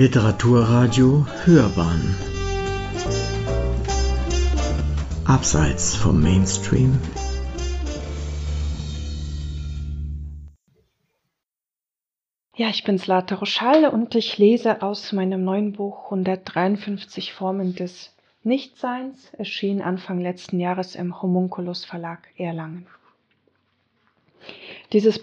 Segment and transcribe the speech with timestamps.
[0.00, 2.16] Literaturradio Hörbahn
[5.26, 6.98] Abseits vom Mainstream
[12.56, 18.10] Ja, ich bin Slata Roschall und ich lese aus meinem neuen Buch 153 Formen des
[18.42, 22.86] Nichtseins, erschien Anfang letzten Jahres im Homunculus Verlag Erlangen.
[24.94, 25.22] Dieses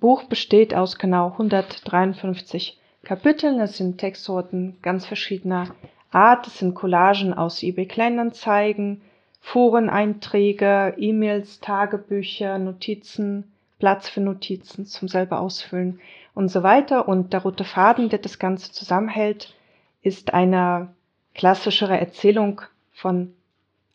[0.00, 3.60] Buch besteht aus genau 153 Kapiteln.
[3.60, 5.74] Es sind Textsorten ganz verschiedener
[6.10, 6.46] Art.
[6.46, 9.02] Es sind Collagen aus eBay Kleinanzeigen,
[9.40, 16.00] Foreneinträge, E-Mails, Tagebücher, Notizen, Platz für Notizen zum selber ausfüllen
[16.34, 17.06] und so weiter.
[17.06, 19.54] Und der rote Faden, der das Ganze zusammenhält,
[20.02, 20.94] ist eine
[21.34, 23.34] klassischere Erzählung von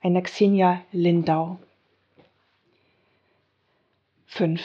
[0.01, 1.57] einer Xenia Lindau.
[4.27, 4.61] 5.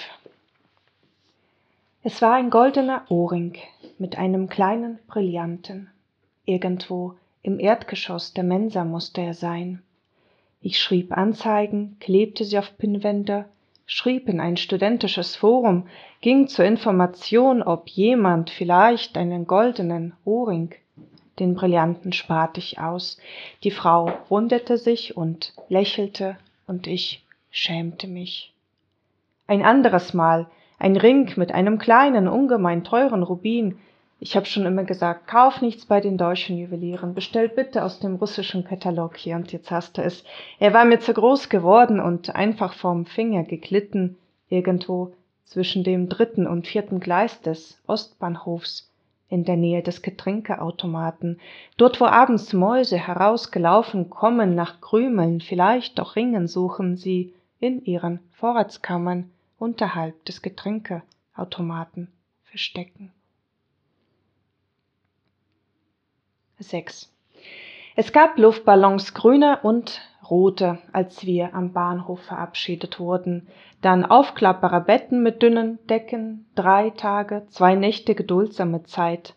[2.06, 3.56] Es war ein goldener Ohrring
[3.96, 5.90] mit einem kleinen Brillanten.
[6.44, 9.82] Irgendwo im Erdgeschoss der Mensa musste er sein.
[10.60, 13.46] Ich schrieb Anzeigen, klebte sie auf Pinnwände,
[13.86, 15.86] schrieb in ein studentisches Forum,
[16.20, 20.74] ging zur Information, ob jemand vielleicht einen goldenen Ohrring.
[21.38, 23.16] Den Brillanten sparte ich aus.
[23.62, 28.52] Die Frau wunderte sich und lächelte, und ich schämte mich.
[29.46, 30.48] Ein anderes Mal
[30.84, 33.78] ein Ring mit einem kleinen, ungemein teuren Rubin.
[34.20, 38.16] Ich hab schon immer gesagt, kauf nichts bei den deutschen Juwelieren, bestell bitte aus dem
[38.16, 39.16] russischen Katalog.
[39.16, 40.24] Hier und jetzt hast du es.
[40.58, 44.18] Er war mir zu groß geworden und einfach vom Finger geglitten,
[44.50, 45.14] irgendwo
[45.46, 48.92] zwischen dem dritten und vierten Gleis des Ostbahnhofs
[49.30, 51.40] in der Nähe des Getränkeautomaten,
[51.78, 58.20] dort wo abends Mäuse herausgelaufen kommen nach Krümeln, vielleicht auch Ringen suchen sie in ihren
[58.32, 59.30] Vorratskammern
[59.64, 62.12] unterhalb des Getränkeautomaten
[62.42, 63.12] verstecken.
[66.58, 67.10] 6.
[67.96, 73.48] Es gab Luftballons grüne und rote, als wir am Bahnhof verabschiedet wurden,
[73.80, 79.34] dann aufklappbare Betten mit dünnen Decken, drei Tage, zwei Nächte geduldsame Zeit.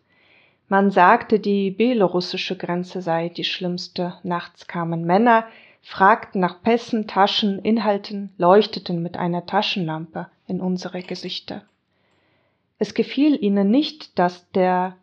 [0.68, 4.16] Man sagte, die belorussische Grenze sei die schlimmste.
[4.24, 5.46] Nachts kamen Männer,
[5.88, 11.62] fragten nach Pässen, Taschen, Inhalten, leuchteten mit einer Taschenlampe in unsere Gesichter.
[12.78, 14.98] Es gefiel ihnen nicht, dass der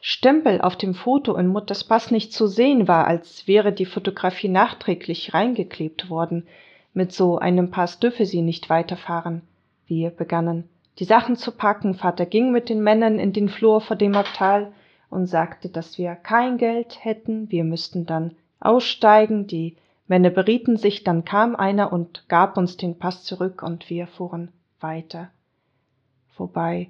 [0.00, 4.48] Stempel auf dem Foto in Mutters Pass nicht zu sehen war, als wäre die Fotografie
[4.48, 6.46] nachträglich reingeklebt worden.
[6.94, 9.42] Mit so einem Pass dürfe sie nicht weiterfahren.
[9.88, 10.68] Wir begannen,
[11.00, 11.94] die Sachen zu packen.
[11.94, 14.72] Vater ging mit den Männern in den Flur vor dem Abteil
[15.10, 19.74] und sagte, dass wir kein Geld hätten, wir müssten dann aussteigen, die
[20.08, 24.50] Männer berieten sich, dann kam einer und gab uns den Pass zurück und wir fuhren
[24.80, 25.28] weiter.
[26.36, 26.88] Wobei,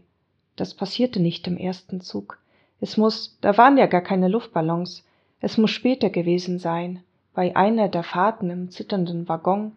[0.55, 2.39] das passierte nicht im ersten Zug.
[2.81, 5.05] Es muss, da waren ja gar keine Luftballons.
[5.41, 7.03] Es muss später gewesen sein,
[7.35, 9.73] bei einer der Fahrten im zitternden Waggon.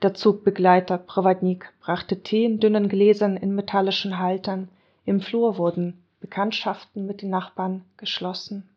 [0.00, 4.68] Der Zugbegleiter Prowadnik brachte Tee in dünnen Gläsern in metallischen Haltern.
[5.04, 8.69] Im Flur wurden Bekanntschaften mit den Nachbarn geschlossen.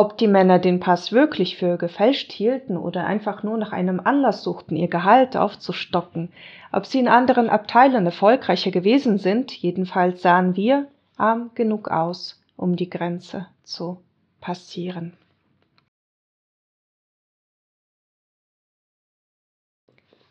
[0.00, 4.44] Ob die Männer den Pass wirklich für gefälscht hielten oder einfach nur nach einem Anlass
[4.44, 6.28] suchten, ihr Gehalt aufzustocken,
[6.70, 10.86] ob sie in anderen Abteilen erfolgreicher gewesen sind, jedenfalls sahen wir
[11.16, 14.00] arm genug aus, um die Grenze zu
[14.40, 15.14] passieren.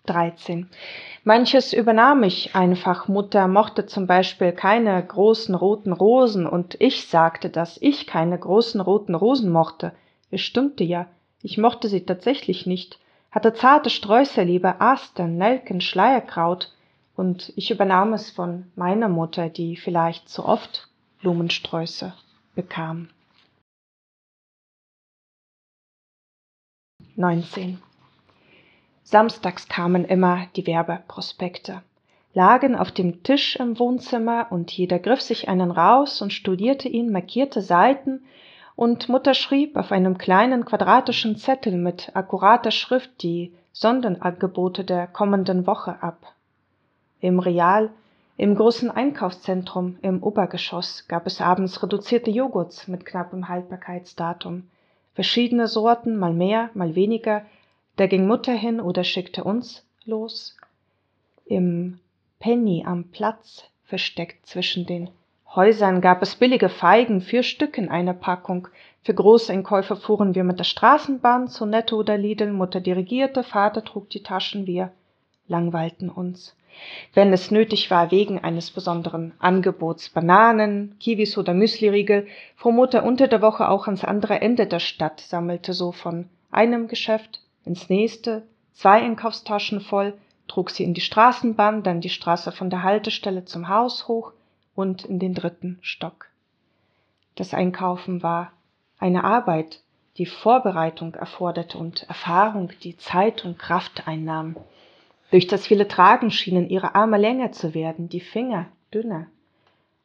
[0.08, 0.70] 13.
[1.24, 3.08] Manches übernahm ich einfach.
[3.08, 8.82] Mutter mochte zum Beispiel keine großen roten Rosen und ich sagte, dass ich keine großen
[8.82, 9.94] roten Rosen mochte.
[10.32, 11.08] Es stimmte ja.
[11.44, 13.00] Ich mochte sie tatsächlich nicht,
[13.32, 16.74] hatte zarte Sträuße lieber Astern, Nelken, Schleierkraut
[17.16, 20.88] und ich übernahm es von meiner Mutter, die vielleicht zu oft
[21.22, 22.14] Blumensträuße
[22.56, 23.10] bekam.
[27.16, 27.82] 19.
[29.10, 31.82] Samstags kamen immer die Werbeprospekte,
[32.34, 37.14] lagen auf dem Tisch im Wohnzimmer und jeder griff sich einen raus und studierte ihn,
[37.14, 38.26] markierte Seiten
[38.76, 45.66] und Mutter schrieb auf einem kleinen quadratischen Zettel mit akkurater Schrift die Sonderangebote der kommenden
[45.68, 46.34] Woche ab.
[47.22, 47.92] Im Real,
[48.36, 54.68] im großen Einkaufszentrum im Obergeschoss gab es abends reduzierte Joghurts mit knappem Haltbarkeitsdatum.
[55.14, 57.44] Verschiedene Sorten, mal mehr, mal weniger,
[57.98, 60.56] da ging Mutter hin oder schickte uns los.
[61.46, 62.00] Im
[62.40, 65.10] Penny am Platz, versteckt zwischen den
[65.56, 68.68] Häusern, gab es billige Feigen, vier Stück in einer Packung.
[69.04, 72.52] Für Großeinkäufe fuhren wir mit der Straßenbahn zu Netto oder Lidl.
[72.52, 74.92] Mutter dirigierte, Vater trug die Taschen, wir
[75.48, 76.56] langweilten uns.
[77.16, 83.28] Wenn es nötig war, wegen eines besonderen Angebots Bananen, Kiwis oder Müsliriegel, fuhr Mutter unter
[83.28, 88.48] der Woche auch ans andere Ende der Stadt, sammelte so von einem Geschäft ins nächste,
[88.74, 90.18] zwei Einkaufstaschen voll,
[90.48, 94.32] trug sie in die Straßenbahn, dann die Straße von der Haltestelle zum Haus hoch
[94.76, 96.28] und in den dritten Stock.
[97.36, 98.52] Das Einkaufen war
[98.98, 99.82] eine Arbeit,
[100.18, 104.56] die Vorbereitung erforderte und Erfahrung, die Zeit und Kraft einnahm.
[105.30, 109.28] Durch das viele Tragen schienen ihre Arme länger zu werden, die Finger dünner.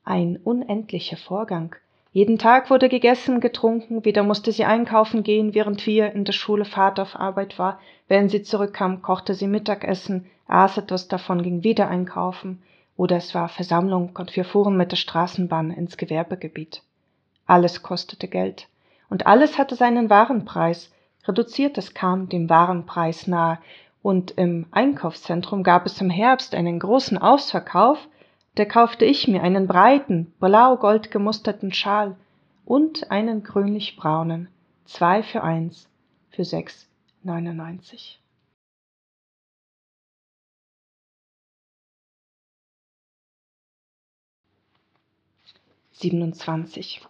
[0.04, 1.76] Ein unendlicher Vorgang.
[2.12, 6.66] Jeden Tag wurde gegessen, getrunken, wieder musste sie einkaufen gehen, während wir in der Schule
[6.66, 7.80] Vater auf Arbeit war.
[8.06, 12.62] Wenn sie zurückkam, kochte sie Mittagessen, aß etwas davon, ging wieder einkaufen.
[12.98, 16.82] Oder es war Versammlung und wir fuhren mit der Straßenbahn ins Gewerbegebiet.
[17.46, 18.68] Alles kostete Geld.
[19.08, 20.92] Und alles hatte seinen Warenpreis.
[21.26, 23.58] Reduziertes kam dem Warenpreis nahe.
[24.02, 28.06] Und im Einkaufszentrum gab es im Herbst einen großen Ausverkauf.
[28.54, 32.16] Da kaufte ich mir einen breiten, blau-gold gemusterten Schal
[32.66, 34.48] und einen grünlich-braunen.
[34.84, 35.88] Zwei für eins,
[36.30, 36.86] für sechs
[37.22, 38.20] neunundneunzig.
[45.92, 47.00] Siebenundzwanzig.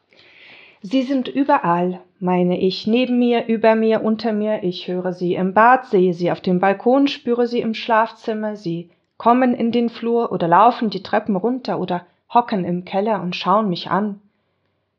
[0.83, 5.55] Sie sind überall, meine ich, neben mir, über mir, unter mir, ich höre sie im
[5.55, 10.33] Bad, sehe sie auf dem Balkon, spüre sie im Schlafzimmer, sie kommen in den Flur
[10.33, 14.21] oder laufen die Treppen runter oder hocken im Keller und schauen mich an.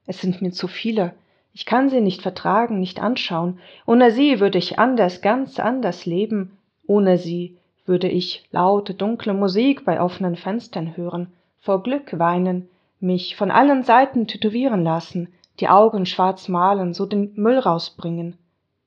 [0.06, 1.14] Es sind mir zu viele,
[1.56, 3.60] ich kann sie nicht vertragen, nicht anschauen.
[3.86, 6.58] Ohne sie würde ich anders, ganz anders leben.
[6.88, 12.68] Ohne sie würde ich laute, dunkle Musik bei offenen Fenstern hören, vor Glück weinen,
[13.00, 15.28] mich von allen Seiten tätowieren lassen,
[15.60, 18.38] die Augen schwarz malen, so den Müll rausbringen.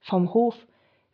[0.00, 0.56] Vom Hof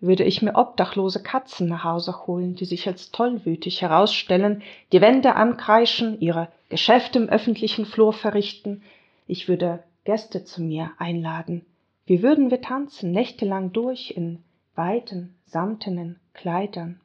[0.02, 4.62] würde ich mir obdachlose Katzen nach Hause holen, die sich als tollwütig herausstellen,
[4.92, 8.82] die Wände ankreischen, ihre Geschäfte im öffentlichen Flur verrichten.
[9.26, 11.64] Ich würde Gäste zu mir einladen.
[12.04, 14.42] Wie würden wir tanzen, nächtelang durch in
[14.74, 17.00] weiten, samtenen Kleidern.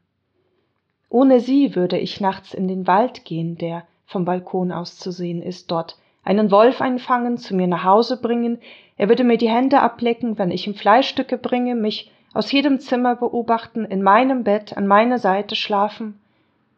[1.10, 5.42] Ohne sie würde ich nachts in den Wald gehen, der vom Balkon aus zu sehen
[5.42, 8.60] ist, dort einen Wolf einfangen, zu mir nach Hause bringen,
[8.98, 13.16] er würde mir die Hände ablecken, wenn ich ihm Fleischstücke bringe, mich aus jedem Zimmer
[13.16, 16.20] beobachten, in meinem Bett an meiner Seite schlafen.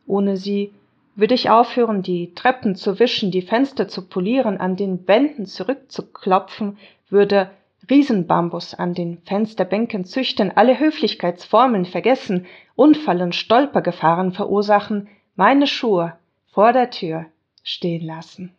[0.08, 0.74] Ohne sie
[1.16, 6.78] würde ich aufhören, die Treppen zu wischen, die Fenster zu polieren, an den Wänden zurückzuklopfen,
[7.10, 7.50] würde
[7.90, 16.14] Riesenbambus an den Fensterbänken züchten, alle Höflichkeitsformeln vergessen, Unfallen, Stolpergefahren verursachen, meine Schuhe
[16.52, 17.26] vor der Tür
[17.64, 18.54] stehen lassen.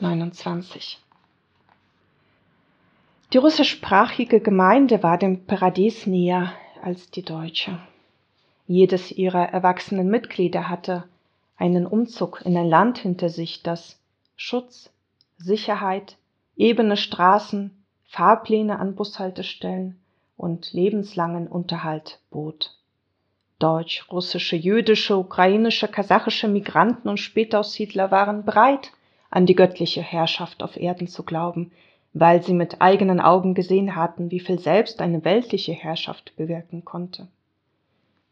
[0.00, 1.00] 29.
[3.32, 6.52] Die russischsprachige Gemeinde war dem Paradies näher
[6.82, 7.80] als die deutsche.
[8.68, 11.04] Jedes ihrer erwachsenen Mitglieder hatte
[11.56, 13.98] einen Umzug in ein Land hinter sich, das
[14.36, 14.90] Schutz,
[15.36, 16.16] Sicherheit,
[16.56, 19.98] ebene Straßen, Fahrpläne an Bushaltestellen
[20.36, 22.78] und lebenslangen Unterhalt bot.
[23.58, 28.92] Deutsch, russische, jüdische, ukrainische, kasachische Migranten und Spätaussiedler waren bereit,
[29.30, 31.72] an die göttliche Herrschaft auf Erden zu glauben,
[32.12, 37.28] weil sie mit eigenen Augen gesehen hatten, wie viel selbst eine weltliche Herrschaft bewirken konnte.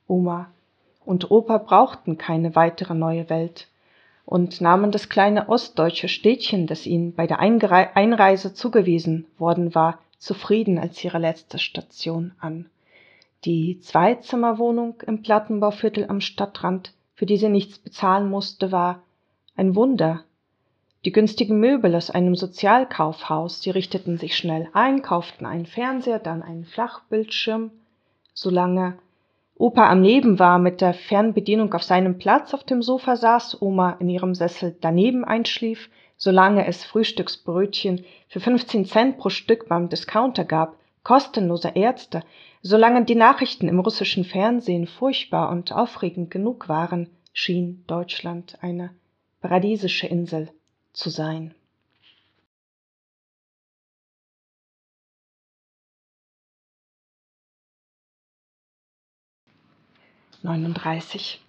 [0.08, 0.50] Oma
[1.04, 3.68] und Opa brauchten keine weitere neue Welt
[4.24, 10.78] und nahmen das kleine ostdeutsche Städtchen, das ihnen bei der Einreise zugewiesen worden war, zufrieden
[10.78, 12.68] als ihre letzte Station an.
[13.44, 19.02] Die Zweizimmerwohnung im Plattenbauviertel am Stadtrand, für die sie nichts bezahlen musste, war
[19.56, 20.24] ein Wunder
[21.06, 26.42] die günstigen Möbel aus einem Sozialkaufhaus, sie richteten sich schnell ein, kauften einen Fernseher, dann
[26.42, 27.70] einen Flachbildschirm.
[28.34, 28.98] Solange
[29.56, 33.92] Opa am Leben war, mit der Fernbedienung auf seinem Platz auf dem Sofa saß, Oma
[34.00, 40.44] in ihrem Sessel daneben einschlief, solange es Frühstücksbrötchen für 15 Cent pro Stück beim Discounter
[40.44, 42.24] gab, kostenlose Ärzte,
[42.62, 48.90] solange die Nachrichten im russischen Fernsehen furchtbar und aufregend genug waren, schien Deutschland eine
[49.40, 50.48] paradiesische Insel
[50.96, 51.54] zu sein.
[60.42, 61.40] Neununddreißig.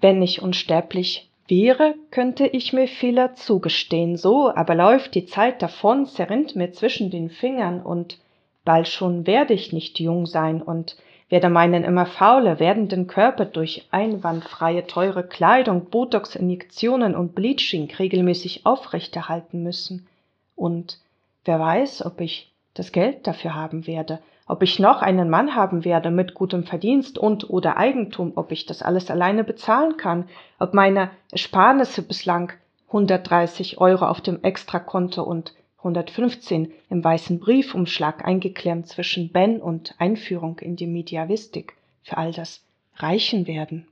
[0.00, 6.06] Wenn ich unsterblich wäre, könnte ich mir Fehler zugestehen, so aber läuft die Zeit davon,
[6.06, 8.18] zerrinnt mir zwischen den Fingern und
[8.64, 10.96] bald schon werde ich nicht jung sein und
[11.28, 19.62] werde meinen immer fauler werdenden Körper durch einwandfreie teure Kleidung, Botox-Injektionen und Bleaching regelmäßig aufrechterhalten
[19.62, 20.06] müssen.
[20.54, 20.98] Und
[21.44, 25.84] wer weiß, ob ich das Geld dafür haben werde, ob ich noch einen Mann haben
[25.84, 30.28] werde mit gutem Verdienst und oder Eigentum, ob ich das alles alleine bezahlen kann,
[30.58, 32.52] ob meine Ersparnisse bislang
[32.88, 35.54] 130 Euro auf dem Extrakonto und
[35.84, 42.64] 115 im weißen Briefumschlag eingeklemmt zwischen Ben und Einführung in die Mediavistik für all das
[42.96, 43.86] reichen werden.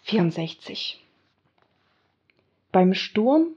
[0.00, 1.02] Vierundsechzig.
[2.72, 3.48] Beim Sturm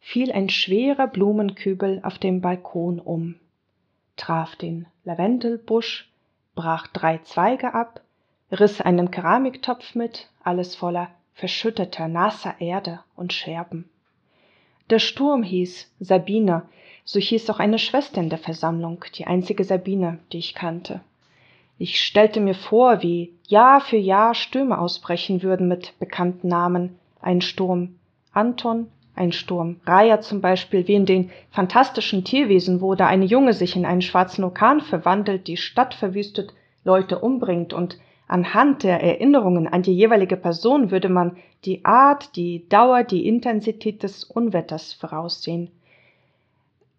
[0.00, 3.38] fiel ein schwerer Blumenkübel auf dem Balkon um,
[4.16, 6.10] traf den Lavendelbusch,
[6.54, 8.00] brach drei Zweige ab,
[8.50, 13.88] riss einen Keramiktopf mit, alles voller verschütteter, nasser Erde und Scherben.
[14.90, 16.62] Der Sturm hieß Sabine,
[17.04, 21.00] so hieß auch eine Schwester in der Versammlung, die einzige Sabine, die ich kannte.
[21.78, 27.40] Ich stellte mir vor, wie Jahr für Jahr Stürme ausbrechen würden mit bekannten Namen, ein
[27.40, 27.96] Sturm
[28.32, 33.52] Anton, ein Sturm, Raya zum Beispiel, wie in den fantastischen Tierwesen, wo da eine Junge
[33.52, 36.52] sich in einen schwarzen Orkan verwandelt, die Stadt verwüstet,
[36.84, 42.68] Leute umbringt und anhand der Erinnerungen an die jeweilige Person würde man die Art, die
[42.68, 45.70] Dauer, die Intensität des Unwetters voraussehen.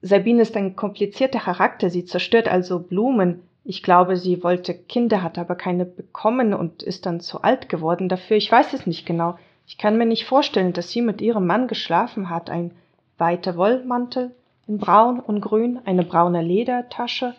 [0.01, 3.43] Sabine ist ein komplizierter Charakter, sie zerstört also Blumen.
[3.63, 8.09] Ich glaube, sie wollte Kinder, hat aber keine bekommen und ist dann zu alt geworden
[8.09, 8.37] dafür.
[8.37, 9.37] Ich weiß es nicht genau.
[9.67, 12.49] Ich kann mir nicht vorstellen, dass sie mit ihrem Mann geschlafen hat.
[12.49, 12.71] Ein
[13.17, 14.31] weiter Wollmantel
[14.67, 17.35] in braun und grün, eine braune Ledertasche,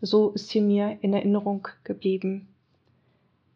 [0.00, 2.47] so ist sie mir in Erinnerung geblieben.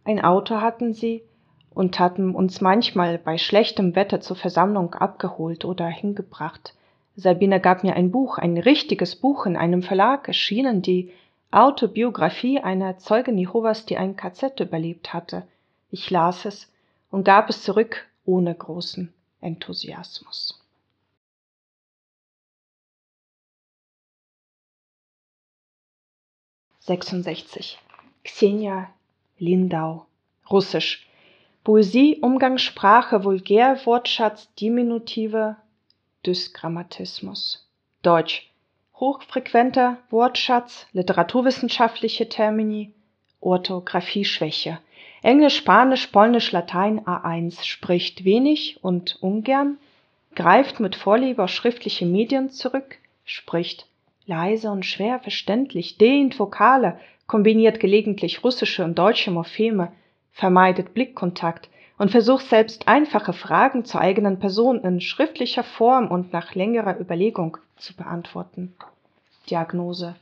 [0.05, 1.23] Ein Auto hatten sie
[1.71, 6.75] und hatten uns manchmal bei schlechtem Wetter zur Versammlung abgeholt oder hingebracht.
[7.15, 11.13] Sabine gab mir ein Buch, ein richtiges Buch in einem Verlag erschienen, die
[11.51, 15.47] Autobiografie einer Zeugin Jehovas, die ein KZ überlebt hatte.
[15.91, 16.73] Ich las es
[17.11, 20.59] und gab es zurück ohne großen Enthusiasmus.
[26.81, 27.79] Sechsundsechzig.
[28.25, 28.89] Xenia
[29.43, 30.07] Lindau,
[30.49, 31.05] Russisch.
[31.65, 35.57] Poesie, Umgangssprache, Vulgärwortschatz, Diminutive,
[36.25, 37.69] Dysgrammatismus.
[38.03, 38.49] Deutsch.
[38.95, 42.93] Hochfrequenter Wortschatz, literaturwissenschaftliche Termini,
[43.41, 44.79] Orthographieschwäche.
[45.23, 49.79] Englisch, Spanisch, Polnisch, Latein A1, spricht wenig und ungern,
[50.37, 53.89] greift mit Vorliebe auf schriftliche Medien zurück, spricht
[54.25, 57.01] leise und schwer verständlich, dehnt Vokale,
[57.33, 59.91] kombiniert gelegentlich russische und deutsche Morpheme,
[60.33, 66.55] vermeidet Blickkontakt und versucht selbst einfache Fragen zur eigenen Person in schriftlicher Form und nach
[66.55, 68.75] längerer Überlegung zu beantworten.
[69.49, 70.15] Diagnose.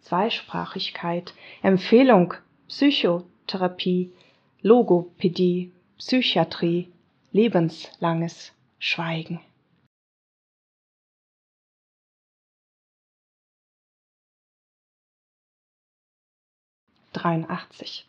[0.00, 1.32] Zweisprachigkeit.
[1.62, 2.34] Empfehlung.
[2.68, 4.12] Psychotherapie.
[4.60, 6.88] Logopädie, Psychiatrie,
[7.32, 9.40] lebenslanges Schweigen.
[17.12, 18.06] Dreiundachtzig.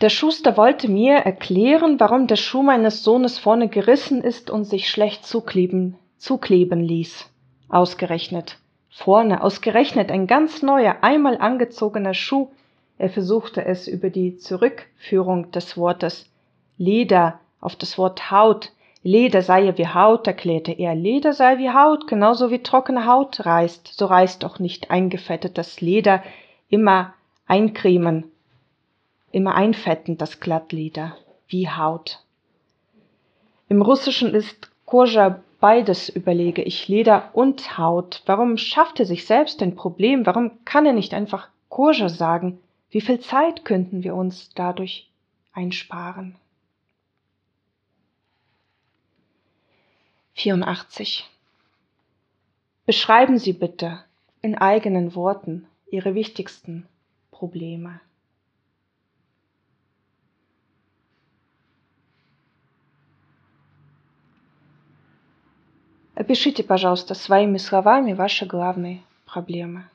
[0.00, 4.90] Der Schuster wollte mir erklären, warum der Schuh meines Sohnes vorne gerissen ist und sich
[4.90, 7.30] schlecht zukleben, zukleben ließ.
[7.68, 8.58] Ausgerechnet.
[8.90, 12.48] Vorne, ausgerechnet ein ganz neuer, einmal angezogener Schuh
[12.98, 16.30] er versuchte es über die Zurückführung des Wortes
[16.78, 18.72] Leder auf das Wort Haut.
[19.02, 20.94] Leder sei ja wie Haut, erklärte er.
[20.94, 23.88] Leder sei wie Haut, genauso wie trockene Haut reißt.
[23.94, 26.22] So reißt auch nicht eingefettetes Leder.
[26.68, 27.14] Immer
[27.46, 28.24] eincremen,
[29.32, 31.16] immer einfetten das Glattleder,
[31.48, 32.24] wie Haut.
[33.68, 38.22] Im Russischen ist Koja beides, überlege ich, Leder und Haut.
[38.26, 40.26] Warum schafft er sich selbst ein Problem?
[40.26, 42.60] Warum kann er nicht einfach Koja sagen?
[42.90, 45.10] Wie viel Zeit könnten wir uns dadurch
[45.52, 46.36] einsparen?
[50.34, 51.28] 84.
[52.84, 54.04] Beschreiben Sie bitte
[54.42, 56.86] in eigenen Worten Ihre wichtigsten
[57.35, 58.01] Probleme.
[66.15, 69.89] Опишите, пожалуйста, своими словами ваши главные проблемы.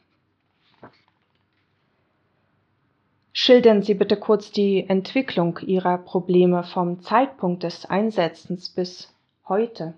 [3.32, 9.12] Schildern Sie bitte kurz die Entwicklung Ihrer Probleme vom Zeitpunkt des Einsetzens bis
[9.46, 9.94] heute.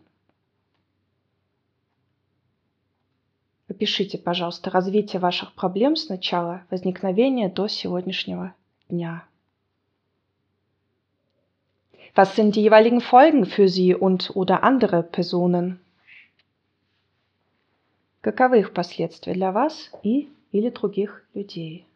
[3.73, 8.55] Опишите, пожалуйста, развитие ваших проблем с начала возникновения до сегодняшнего
[8.89, 9.25] дня.
[12.15, 15.79] Was sind die jeweiligen Folgen für Sie und oder andere Personen?
[18.23, 21.87] Каковы их последствия для вас и или других людей?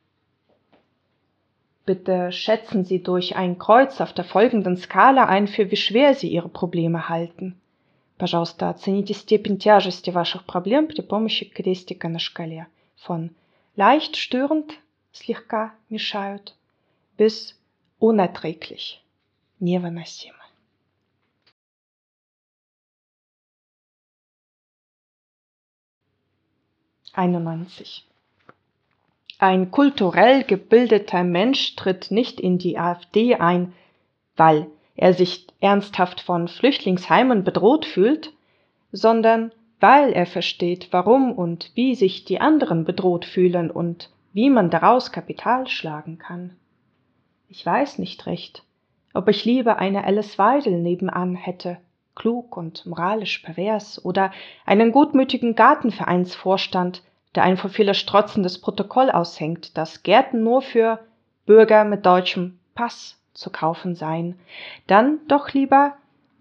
[1.85, 6.29] Bitte schätzen Sie durch ein Kreuz auf der folgenden Skala ein, für wie schwer Sie
[6.29, 7.61] Ihre Проблемы halten.
[8.19, 12.69] Пожалуйста, оцените степень тяжести ваших проблем при помощи крестика на шкале.
[13.07, 13.31] Von
[13.77, 14.79] leicht störend,
[15.13, 16.55] слегка мешают,
[17.19, 17.55] bis
[17.99, 19.03] unerträglich,
[19.59, 20.43] невыносимо.
[27.13, 28.07] Einundneunzig.
[29.39, 33.75] Ein kulturell gebildeter Mensch tritt nicht in die AfD ein,
[34.37, 38.34] weil er sich ernsthaft von Flüchtlingsheimen bedroht fühlt,
[38.92, 44.70] sondern weil er versteht, warum und wie sich die anderen bedroht fühlen und wie man
[44.70, 46.58] daraus Kapital schlagen kann.
[47.48, 48.64] Ich weiß nicht recht,
[49.14, 51.78] ob ich lieber eine Alice Weidel nebenan hätte,
[52.16, 54.32] klug und moralisch pervers, oder
[54.66, 57.04] einen gutmütigen Gartenvereinsvorstand,
[57.36, 61.00] der ein vor viele strotzendes Protokoll aushängt, dass Gärten nur für
[61.46, 64.36] Bürger mit deutschem Pass zu kaufen seien.
[64.88, 65.94] Dann doch lieber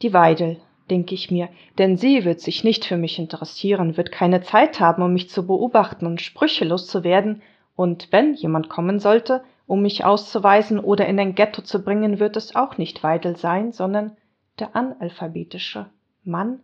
[0.02, 0.58] die Weidel,
[0.90, 1.48] denke ich mir,
[1.78, 5.46] denn sie wird sich nicht für mich interessieren, wird keine Zeit haben, um mich zu
[5.46, 7.42] beobachten und Sprüche loszuwerden,
[7.76, 12.38] und wenn jemand kommen sollte, um mich auszuweisen oder in ein Ghetto zu bringen, wird
[12.38, 14.16] es auch nicht Weidel sein, sondern
[14.58, 15.90] der analphabetische
[16.24, 16.60] Mann,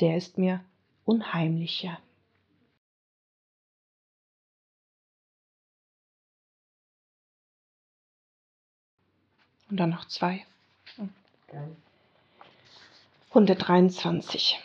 [0.00, 0.60] der ist mir
[1.04, 1.98] unheimlicher.
[9.74, 10.44] Und dann noch zwei.
[13.34, 14.60] Runde 23.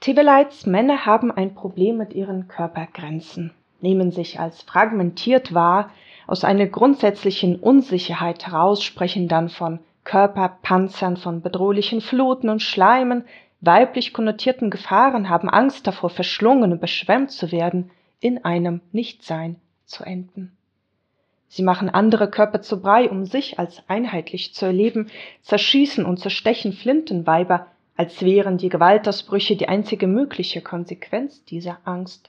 [0.00, 5.88] Tibelites Männer haben ein Problem mit ihren Körpergrenzen, nehmen sich als fragmentiert wahr,
[6.26, 13.24] aus einer grundsätzlichen Unsicherheit heraus sprechen dann von Körperpanzern, von bedrohlichen Fluten und Schleimen,
[13.62, 20.04] weiblich konnotierten Gefahren, haben Angst davor, verschlungen und beschwemmt zu werden, in einem Nichtsein zu
[20.04, 20.54] enden.
[21.54, 25.08] Sie machen andere Körper zu Brei, um sich als einheitlich zu erleben,
[25.42, 32.28] zerschießen und zerstechen Flintenweiber, als wären die Gewaltausbrüche die einzige mögliche Konsequenz dieser Angst.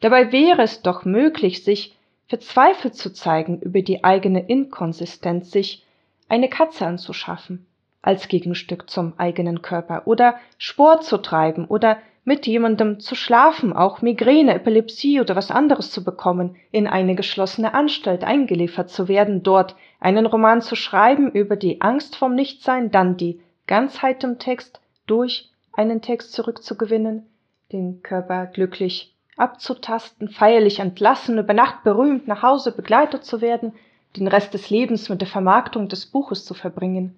[0.00, 1.96] Dabei wäre es doch möglich, sich
[2.26, 5.86] verzweifelt zu zeigen über die eigene Inkonsistenz, sich
[6.28, 7.66] eine Katze anzuschaffen
[8.02, 14.02] als Gegenstück zum eigenen Körper oder Sport zu treiben oder mit jemandem zu schlafen, auch
[14.02, 19.74] Migräne, Epilepsie oder was anderes zu bekommen, in eine geschlossene Anstalt eingeliefert zu werden, dort
[20.00, 25.50] einen Roman zu schreiben über die Angst vom Nichtsein, dann die Ganzheit im Text durch
[25.72, 27.26] einen Text zurückzugewinnen,
[27.72, 33.72] den Körper glücklich abzutasten, feierlich entlassen, über Nacht berühmt nach Hause begleitet zu werden,
[34.16, 37.16] den Rest des Lebens mit der Vermarktung des Buches zu verbringen.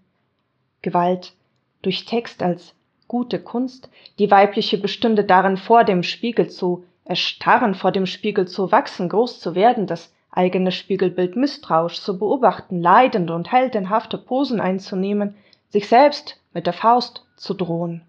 [0.82, 1.32] Gewalt
[1.80, 2.74] durch Text als
[3.12, 8.72] gute Kunst, die weibliche bestünde darin, vor dem Spiegel zu erstarren, vor dem Spiegel zu
[8.72, 15.34] wachsen, groß zu werden, das eigene Spiegelbild misstrauisch zu beobachten, leidende und heldenhafte Posen einzunehmen,
[15.68, 18.00] sich selbst mit der Faust zu drohen.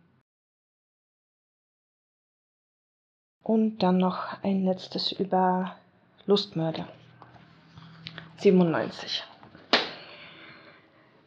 [3.43, 5.75] Und dann noch ein letztes über
[6.25, 6.87] Lustmörder.
[8.37, 9.25] 97.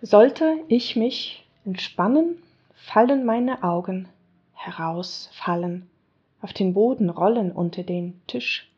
[0.01, 2.43] Sollte ich mich entspannen
[2.87, 4.09] fallen meine Augen
[4.53, 5.89] herausfallen,
[6.41, 8.71] auf den Boden rollen unter den Tisch.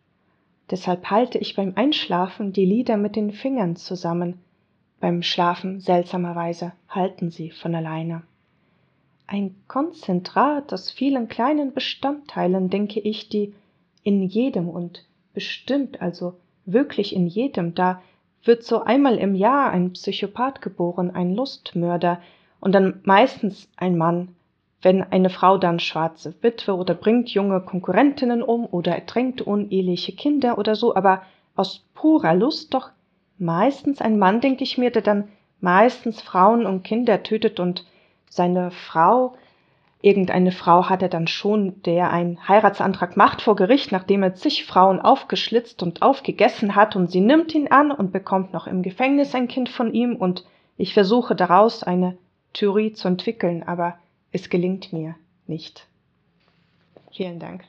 [0.71, 4.41] Deshalb halte ich beim Einschlafen die Lider mit den Fingern zusammen.
[4.99, 8.23] Beim Schlafen seltsamerweise halten sie von alleine.
[9.27, 13.55] Ein Konzentrat aus vielen kleinen Bestandteilen, denke ich, die
[14.05, 18.01] in jedem und bestimmt also wirklich in jedem, da
[18.43, 22.23] wird so einmal im Jahr ein Psychopath geboren, ein Lustmörder,
[22.61, 24.35] und dann meistens ein Mann,
[24.83, 30.59] wenn eine Frau dann schwarze Witwe oder bringt junge Konkurrentinnen um oder ertränkt uneheliche Kinder
[30.59, 31.23] oder so, aber
[31.57, 32.91] aus purer Lust doch
[33.39, 35.29] meistens ein Mann, denke ich mir, der dann
[35.61, 37.85] meistens Frauen und Kinder tötet und
[38.29, 39.35] seine Frau,
[40.01, 44.65] irgendeine Frau hat er dann schon, der einen Heiratsantrag macht vor Gericht, nachdem er zig
[44.65, 49.35] Frauen aufgeschlitzt und aufgegessen hat und sie nimmt ihn an und bekommt noch im Gefängnis
[49.35, 50.15] ein Kind von ihm.
[50.15, 50.45] Und
[50.77, 52.17] ich versuche daraus eine
[52.59, 53.99] Theorie zu entwickeln, aber
[54.33, 55.15] es gelingt mir
[55.47, 55.87] nicht.
[57.13, 57.63] Vielen Dank.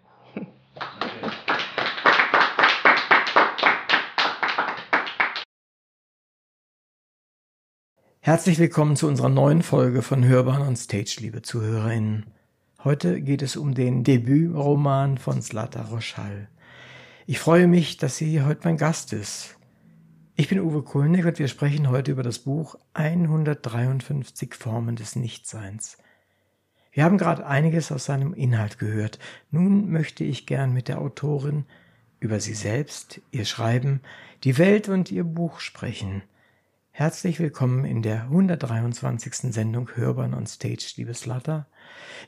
[8.22, 12.26] Herzlich willkommen zu unserer neuen Folge von Hörbahn on Stage, liebe ZuhörerInnen.
[12.84, 16.50] Heute geht es um den Debütroman von Zlata Roschall.
[17.28, 19.59] Ich freue mich, dass sie heute mein Gast ist.
[20.40, 25.98] Ich bin Uwe Kulnig und wir sprechen heute über das Buch 153 Formen des Nichtseins.
[26.94, 29.20] Wir haben gerade einiges aus seinem Inhalt gehört.
[29.52, 31.66] Nun möchte ich gern mit der Autorin
[32.22, 34.00] über sie selbst, ihr Schreiben,
[34.46, 36.24] die Welt und ihr Buch sprechen.
[36.92, 39.54] Herzlich willkommen in der 123.
[39.54, 41.68] Sendung Hörbahn on Stage, liebe Slatter.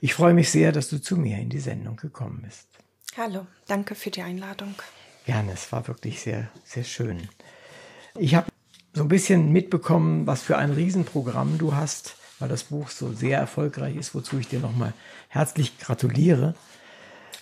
[0.01, 2.67] Ich freue mich sehr, dass du zu mir in die Sendung gekommen bist.
[3.15, 4.75] Hallo, danke für die Einladung.
[5.25, 7.29] Gerne, es war wirklich sehr, sehr schön.
[8.17, 8.47] Ich habe
[8.93, 13.37] so ein bisschen mitbekommen, was für ein Riesenprogramm du hast, weil das Buch so sehr
[13.37, 14.93] erfolgreich ist, wozu ich dir nochmal
[15.29, 16.55] herzlich gratuliere.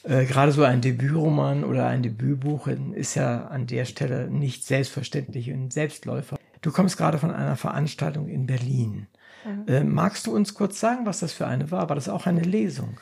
[0.03, 5.49] Äh, gerade so ein Debütroman oder ein Debütbuch ist ja an der Stelle nicht selbstverständlich
[5.49, 6.37] ein Selbstläufer.
[6.61, 9.07] Du kommst gerade von einer Veranstaltung in Berlin.
[9.45, 9.67] Mhm.
[9.67, 11.89] Äh, magst du uns kurz sagen, was das für eine war?
[11.89, 12.99] War das auch eine Lesung?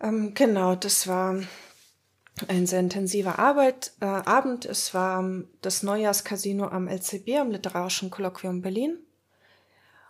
[0.00, 1.36] Ähm, genau, das war
[2.48, 4.64] ein sehr intensiver Arbeit, äh, Abend.
[4.64, 5.24] Es war
[5.62, 8.98] das Neujahrscasino am LCB, am Literarischen Kolloquium Berlin.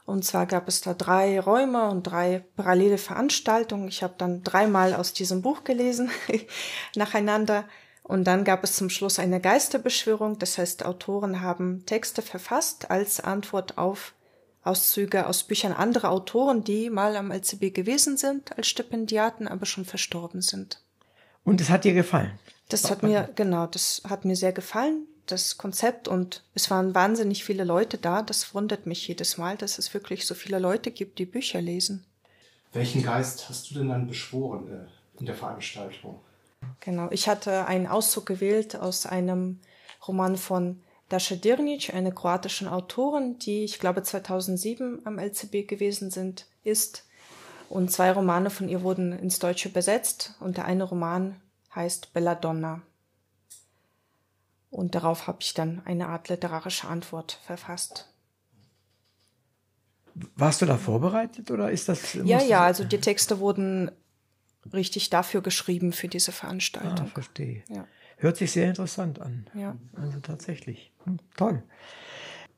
[0.07, 3.89] Und zwar gab es da drei Räume und drei parallele Veranstaltungen.
[3.89, 6.11] Ich habe dann dreimal aus diesem Buch gelesen,
[6.97, 7.65] nacheinander.
[8.03, 10.39] Und dann gab es zum Schluss eine Geisterbeschwörung.
[10.39, 14.15] Das heißt, Autoren haben Texte verfasst als Antwort auf
[14.63, 19.85] Auszüge aus Büchern anderer Autoren, die mal am LCB gewesen sind als Stipendiaten, aber schon
[19.85, 20.83] verstorben sind.
[21.45, 22.39] Und es hat dir gefallen?
[22.69, 26.07] Das hat mir, genau, das hat mir sehr gefallen, das Konzept.
[26.07, 28.23] Und es waren wahnsinnig viele Leute da.
[28.23, 32.05] Das wundert mich jedes Mal, dass es wirklich so viele Leute gibt, die Bücher lesen.
[32.73, 36.21] Welchen Geist hast du denn dann beschworen äh, in der Veranstaltung?
[36.81, 39.59] Genau, ich hatte einen Auszug gewählt aus einem
[40.07, 46.47] Roman von Dasha Dirnic, eine kroatischen Autorin, die ich glaube 2007 am LCB gewesen sind,
[46.63, 47.05] ist.
[47.71, 51.37] Und zwei Romane von ihr wurden ins Deutsche übersetzt und der eine Roman
[51.73, 52.83] heißt Belladonna.
[54.71, 58.13] Und darauf habe ich dann eine Art literarische Antwort verfasst.
[60.35, 62.15] Warst du da vorbereitet oder ist das?
[62.15, 63.93] Ja, ja, also die Texte wurden
[64.73, 67.07] richtig dafür geschrieben für diese Veranstaltung.
[67.07, 67.63] Ah, verstehe.
[67.69, 67.87] Ja.
[68.17, 69.47] Hört sich sehr interessant an.
[69.55, 69.77] Ja.
[69.95, 70.93] Also tatsächlich.
[71.05, 71.63] Hm, toll.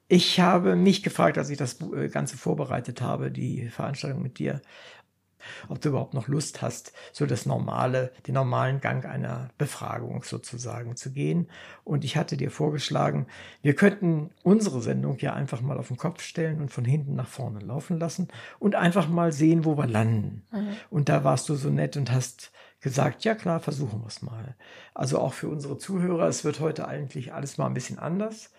[0.09, 4.61] Ich habe mich gefragt, als ich das äh, Ganze vorbereitet habe, die Veranstaltung mit dir,
[5.69, 10.97] ob du überhaupt noch Lust hast, so das normale, den normalen Gang einer Befragung sozusagen
[10.97, 11.49] zu gehen.
[11.85, 13.27] Und ich hatte dir vorgeschlagen,
[13.63, 17.29] wir könnten unsere Sendung ja einfach mal auf den Kopf stellen und von hinten nach
[17.29, 18.29] vorne laufen lassen
[18.59, 20.47] und einfach mal sehen, wo wir landen.
[20.53, 20.77] Mhm.
[20.91, 22.53] Und da warst du so nett und hast
[22.83, 24.57] gesagt, ja klar, versuchen wir es mal.
[24.93, 28.51] Also auch für unsere Zuhörer, es wird heute eigentlich alles mal ein bisschen anders,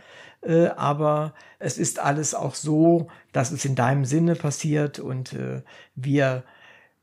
[0.42, 5.62] äh, aber es ist alles auch so, dass es in deinem Sinne passiert und äh,
[5.96, 6.44] wir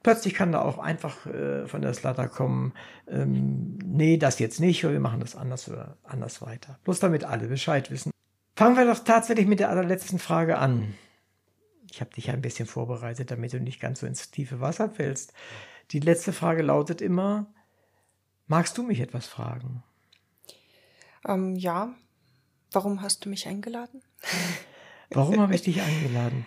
[0.03, 2.73] Plötzlich kann da auch einfach äh, von der Slatter kommen,
[3.07, 6.79] ähm, nee, das jetzt nicht, oder wir machen das anders oder anders weiter.
[6.85, 8.11] Bloß damit alle Bescheid wissen.
[8.57, 10.95] Fangen wir doch tatsächlich mit der allerletzten Frage an.
[11.91, 15.35] Ich habe dich ein bisschen vorbereitet, damit du nicht ganz so ins tiefe Wasser fällst.
[15.91, 17.47] Die letzte Frage lautet immer,
[18.47, 19.83] magst du mich etwas fragen?
[21.27, 21.95] Ähm, ja.
[22.73, 24.03] Warum hast du mich eingeladen?
[25.11, 26.45] Warum habe ich dich eingeladen?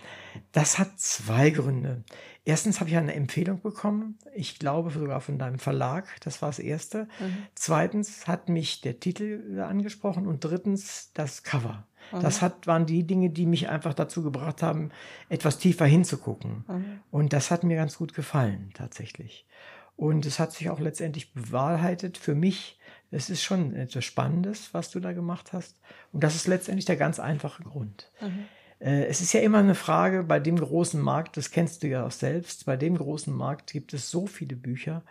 [0.54, 2.04] Das hat zwei Gründe.
[2.46, 4.18] Erstens habe ich eine Empfehlung bekommen.
[4.36, 6.08] Ich glaube sogar von deinem Verlag.
[6.22, 7.08] Das war das erste.
[7.20, 7.38] Mhm.
[7.56, 11.88] Zweitens hat mich der Titel angesprochen und drittens das Cover.
[12.12, 12.22] Mhm.
[12.22, 14.90] Das hat, waren die Dinge, die mich einfach dazu gebracht haben,
[15.30, 16.66] etwas tiefer hinzugucken.
[16.68, 17.00] Mhm.
[17.12, 19.48] Und das hat mir ganz gut gefallen, tatsächlich.
[19.96, 22.78] Und es hat sich auch letztendlich bewahrheitet für mich.
[23.10, 25.80] Es ist schon etwas Spannendes, was du da gemacht hast.
[26.12, 28.12] Und das ist letztendlich der ganz einfache Grund.
[28.20, 28.48] Mhm.
[28.84, 32.06] Äh, es ist ja immer eine Frage bei dem großen Markt, das kennst du ja
[32.06, 35.04] auch selbst, bei dem großen Markt gibt es so viele Bücher,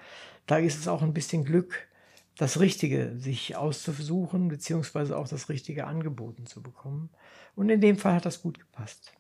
[0.47, 1.89] da ist es auch ein bisschen Glück,
[2.37, 7.11] das Richtige sich auszusuchen, beziehungsweise auch das Richtige angeboten zu bekommen.
[7.55, 9.13] Und in dem Fall hat das gut gepasst.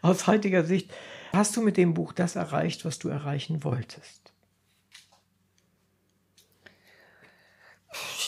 [0.00, 0.90] Aus heutiger Sicht
[1.32, 4.32] hast du mit dem Buch das erreicht, was du erreichen wolltest.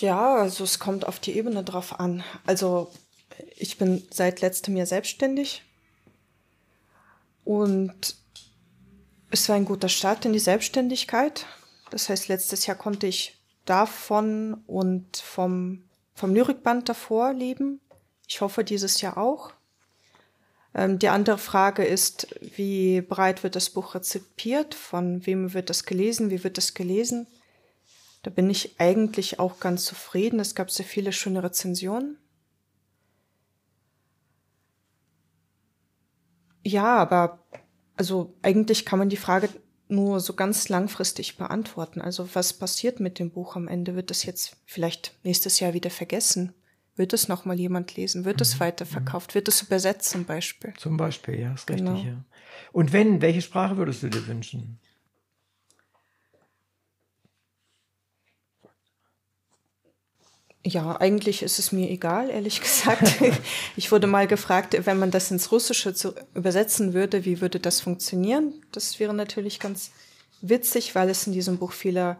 [0.01, 2.23] Ja, also es kommt auf die Ebene drauf an.
[2.47, 2.93] Also
[3.57, 5.63] ich bin seit letztem Jahr selbstständig
[7.45, 8.17] und
[9.31, 11.47] es war ein guter Start in die Selbstständigkeit.
[11.91, 17.81] Das heißt, letztes Jahr konnte ich davon und vom, vom Lyrikband davor leben.
[18.29, 19.53] Ich hoffe dieses Jahr auch.
[20.75, 24.75] Ähm, die andere Frage ist, wie breit wird das Buch rezipiert?
[24.75, 26.31] Von wem wird das gelesen?
[26.31, 27.27] Wie wird das gelesen?
[28.23, 30.41] Da bin ich eigentlich auch ganz zufrieden.
[30.41, 32.19] Es gab sehr viele schöne Rezensionen.
[36.65, 37.45] Ja, aber
[37.97, 39.49] also eigentlich kann man die Frage
[39.89, 42.01] nur so ganz langfristig beantworten.
[42.01, 43.95] Also was passiert mit dem Buch am Ende?
[43.95, 46.55] Wird es jetzt vielleicht nächstes Jahr wieder vergessen?
[46.97, 48.25] Wird es noch mal jemand lesen?
[48.25, 48.61] Wird es mhm.
[48.61, 49.35] weiterverkauft?
[49.35, 50.73] Wird es übersetzt zum Beispiel?
[50.79, 51.93] Zum Beispiel, ja, ist genau.
[51.93, 52.25] richtig, ja.
[52.73, 54.79] Und wenn, welche Sprache würdest du dir wünschen?
[60.67, 63.21] Ja, eigentlich ist es mir egal, ehrlich gesagt.
[63.77, 67.83] ich wurde mal gefragt, wenn man das ins Russische zu übersetzen würde, wie würde das
[67.83, 68.55] funktionieren?
[68.73, 69.91] Das wäre natürlich ganz
[70.41, 72.17] witzig, weil es in diesem Buch viele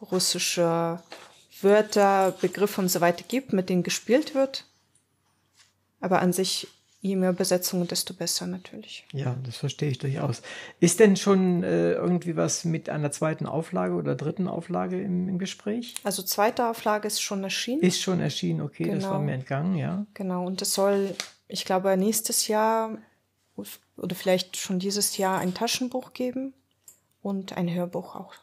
[0.00, 1.02] russische
[1.62, 4.66] Wörter, Begriffe und so weiter gibt, mit denen gespielt wird.
[6.00, 6.68] Aber an sich
[7.04, 9.06] je mehr Besetzungen, desto besser natürlich.
[9.12, 10.40] Ja, das verstehe ich durchaus.
[10.80, 15.38] Ist denn schon äh, irgendwie was mit einer zweiten Auflage oder dritten Auflage im, im,
[15.38, 15.94] Gespräch?
[16.02, 17.82] Also zweite Auflage ist schon erschienen.
[17.82, 18.94] Ist schon erschienen, okay, genau.
[18.94, 19.24] das war genau.
[19.26, 20.06] mir entgangen, ja.
[20.14, 21.14] Genau, und es soll,
[21.46, 22.96] ich glaube, nächstes Jahr
[23.98, 26.54] oder vielleicht schon dieses Jahr ein Taschenbuch geben
[27.20, 28.34] und ein Hörbuch auch.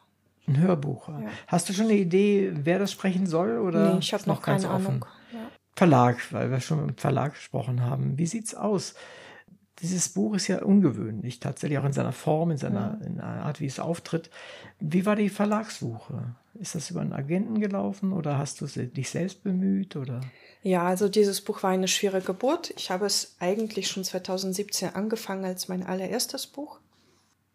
[0.47, 1.09] Ein Hörbuch.
[1.09, 1.23] Ja.
[1.47, 3.57] Hast du schon eine Idee, wer das sprechen soll?
[3.57, 5.05] Oder nee, ich habe noch, noch keine Ahnung.
[5.33, 5.49] Ja.
[5.81, 8.15] Verlag, weil wir schon mit dem Verlag gesprochen haben.
[8.19, 8.93] Wie sieht's aus?
[9.79, 13.59] Dieses Buch ist ja ungewöhnlich, tatsächlich auch in seiner Form, in seiner in der Art,
[13.59, 14.29] wie es auftritt.
[14.79, 16.35] Wie war die Verlagssuche?
[16.53, 20.21] Ist das über einen Agenten gelaufen oder hast du dich selbst bemüht oder?
[20.61, 22.71] Ja, also dieses Buch war eine schwere Geburt.
[22.77, 26.79] Ich habe es eigentlich schon 2017 angefangen als mein allererstes Buch.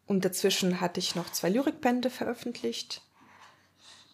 [0.05, 3.06] Und dazwischen hatte ich noch zwei Lyrikbände veröffentlicht.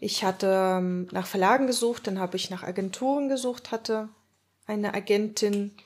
[0.04, 4.08] Ich hatte ähm, nach Verlagen gesucht, dann habe ich nach Agenturen gesucht, hatte
[4.66, 5.76] eine Agentin,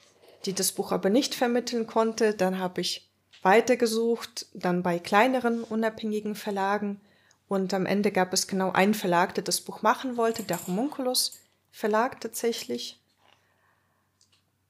[0.46, 2.33] die das Buch aber nicht vermitteln konnte.
[2.33, 3.11] Dann habe ich
[3.42, 6.98] weitergesucht, dann bei kleineren unabhängigen Verlagen.
[7.46, 11.38] Und am Ende gab es genau einen Verlag, der das Buch machen wollte, der Homunculus
[11.70, 12.98] Verlag tatsächlich.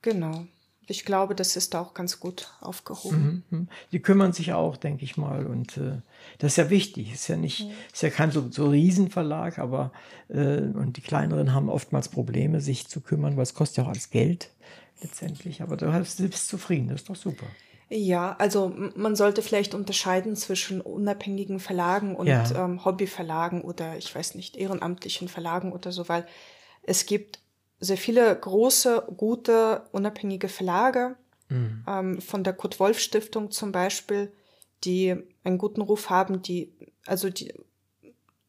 [0.03, 0.49] Genau
[0.87, 3.45] ich glaube, das ist auch ganz gut aufgehoben.
[3.51, 3.69] Mhm, mhm.
[3.93, 5.47] Die kümmern sich auch, denke ich mal.
[5.47, 6.01] Und äh,
[6.39, 7.13] das ist ja wichtig.
[7.13, 9.93] Ist ja nicht, ist ja kein so, so Riesenverlag, aber
[10.29, 13.89] äh, und die kleineren haben oftmals Probleme, sich zu kümmern, weil es kostet ja auch
[13.89, 14.51] alles Geld
[15.03, 15.61] letztendlich.
[15.61, 17.47] Aber du bist zufrieden, das ist doch super.
[17.89, 22.65] Ja, also man sollte vielleicht unterscheiden zwischen unabhängigen Verlagen und ja.
[22.65, 26.27] ähm, Hobbyverlagen oder ich weiß nicht, ehrenamtlichen Verlagen oder so, weil
[26.83, 27.41] es gibt
[27.81, 31.17] sehr viele große, gute, unabhängige Verlage,
[31.49, 31.85] mhm.
[31.87, 34.33] ähm, von der Kurt Wolf Stiftung zum Beispiel,
[34.85, 36.73] die einen guten Ruf haben, die,
[37.07, 37.53] also die,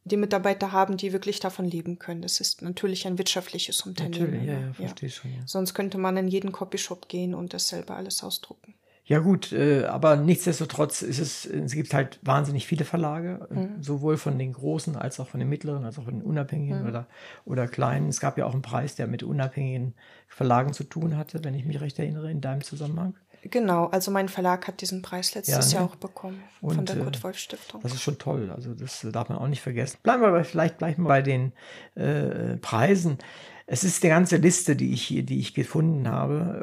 [0.04, 2.22] die Mitarbeiter haben, die wirklich davon leben können.
[2.22, 4.32] Das ist natürlich ein wirtschaftliches Unternehmen.
[4.32, 5.16] Natürlich, ja, ja, verstehe ja.
[5.16, 5.34] schon.
[5.34, 5.42] Ja.
[5.46, 8.76] Sonst könnte man in jeden Copyshop gehen und das selber alles ausdrucken.
[9.08, 13.82] Ja gut, äh, aber nichtsdestotrotz ist es, es gibt halt wahnsinnig viele Verlage, mhm.
[13.82, 16.90] sowohl von den großen als auch von den mittleren, als auch von den unabhängigen mhm.
[16.90, 17.08] oder,
[17.46, 18.10] oder kleinen.
[18.10, 19.94] Es gab ja auch einen Preis, der mit unabhängigen
[20.28, 23.16] Verlagen zu tun hatte, wenn ich mich recht erinnere, in deinem Zusammenhang.
[23.44, 26.98] Genau, also mein Verlag hat diesen Preis letztes ja, Jahr auch bekommen Und, von der
[26.98, 27.80] Kurt-Wolf-Stiftung.
[27.82, 30.00] Das ist schon toll, also das darf man auch nicht vergessen.
[30.04, 31.54] Bleiben wir aber vielleicht gleich mal bei den
[31.96, 33.20] äh, Preisen.
[33.68, 36.62] Es ist die ganze Liste, die ich hier, die ich gefunden habe.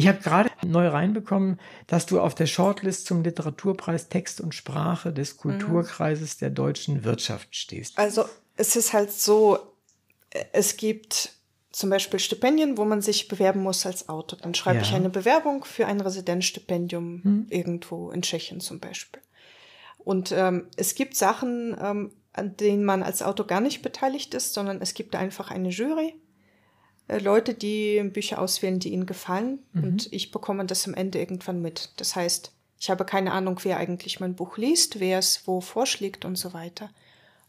[0.00, 5.12] Ich habe gerade neu reinbekommen, dass du auf der Shortlist zum Literaturpreis Text und Sprache
[5.12, 7.98] des Kulturkreises der deutschen Wirtschaft stehst.
[7.98, 8.24] Also
[8.56, 9.58] es ist halt so,
[10.54, 11.32] es gibt
[11.70, 14.38] zum Beispiel Stipendien, wo man sich bewerben muss als Autor.
[14.38, 14.84] Dann schreibe ja.
[14.84, 17.46] ich eine Bewerbung für ein Residenzstipendium hm.
[17.50, 19.20] irgendwo in Tschechien zum Beispiel.
[19.98, 24.54] Und ähm, es gibt Sachen, ähm, an denen man als Autor gar nicht beteiligt ist,
[24.54, 26.14] sondern es gibt einfach eine Jury
[27.18, 29.60] Leute, die Bücher auswählen, die ihnen gefallen.
[29.72, 29.84] Mhm.
[29.84, 31.90] Und ich bekomme das am Ende irgendwann mit.
[31.96, 36.24] Das heißt, ich habe keine Ahnung, wer eigentlich mein Buch liest, wer es wo vorschlägt
[36.24, 36.90] und so weiter.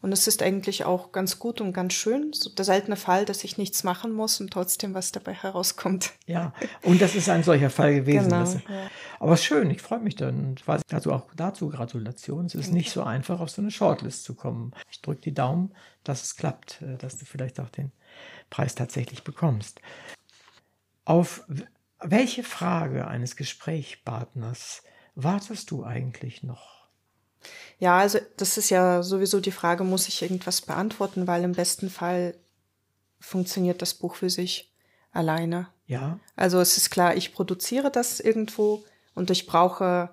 [0.01, 2.33] Und es ist eigentlich auch ganz gut und ganz schön.
[2.33, 6.13] So der seltene Fall, dass ich nichts machen muss und trotzdem was dabei herauskommt.
[6.25, 8.29] Ja, und das ist ein solcher Fall gewesen.
[8.29, 8.89] Genau, das, ja.
[9.19, 10.55] Aber schön, ich freue mich dann.
[10.91, 12.47] Also auch dazu Gratulation.
[12.47, 12.77] Es ist Danke.
[12.77, 14.71] nicht so einfach, auf so eine Shortlist zu kommen.
[14.89, 17.91] Ich drücke die Daumen, dass es klappt, äh, dass du vielleicht auch den
[18.49, 19.81] Preis tatsächlich bekommst.
[21.05, 21.43] Auf
[21.99, 24.83] welche Frage eines Gesprächspartners
[25.13, 26.80] wartest du eigentlich noch?
[27.79, 31.89] Ja, also das ist ja sowieso die Frage, muss ich irgendwas beantworten, weil im besten
[31.89, 32.35] Fall
[33.19, 34.71] funktioniert das Buch für sich
[35.11, 35.67] alleine.
[35.87, 36.19] Ja.
[36.35, 40.09] Also es ist klar, ich produziere das irgendwo und ich brauche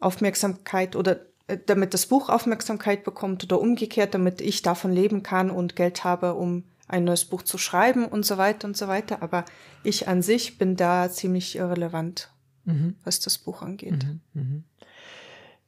[0.00, 5.50] Aufmerksamkeit oder äh, damit das Buch Aufmerksamkeit bekommt oder umgekehrt, damit ich davon leben kann
[5.50, 9.22] und Geld habe, um ein neues Buch zu schreiben und so weiter und so weiter.
[9.22, 9.44] Aber
[9.82, 12.30] ich an sich bin da ziemlich irrelevant,
[12.64, 12.96] mhm.
[13.04, 14.04] was das Buch angeht.
[14.04, 14.20] Mhm.
[14.34, 14.64] Mhm.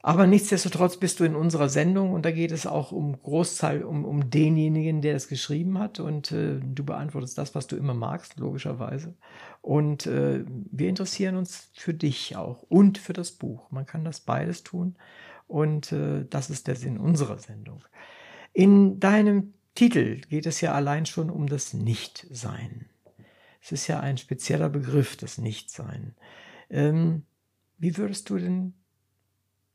[0.02, 4.06] Aber nichtsdestotrotz bist du in unserer Sendung und da geht es auch um Großteil, um,
[4.06, 8.38] um denjenigen, der es geschrieben hat und äh, du beantwortest das, was du immer magst,
[8.38, 9.14] logischerweise.
[9.60, 13.70] Und äh, wir interessieren uns für dich auch und für das Buch.
[13.70, 14.96] Man kann das beides tun
[15.48, 17.84] und äh, das ist der Sinn unserer Sendung.
[18.54, 22.86] In deinem Titel geht es ja allein schon um das Nichtsein.
[23.62, 26.14] Es ist ja ein spezieller Begriff, das Nichtsein.
[26.70, 27.24] Ähm,
[27.76, 28.74] wie würdest du denn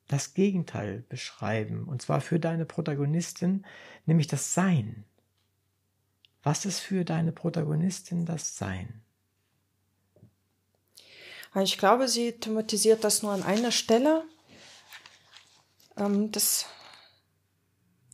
[0.07, 1.85] das Gegenteil beschreiben?
[1.85, 3.65] Und zwar für deine Protagonistin,
[4.05, 5.05] nämlich das Sein.
[6.43, 9.01] Was ist für deine Protagonistin das Sein?
[11.55, 14.25] Ich glaube, sie thematisiert das nur an einer Stelle.
[15.97, 16.65] Ähm, das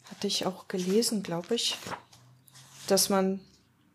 [0.05, 1.77] hatte ich auch gelesen, glaube ich,
[2.87, 3.39] dass man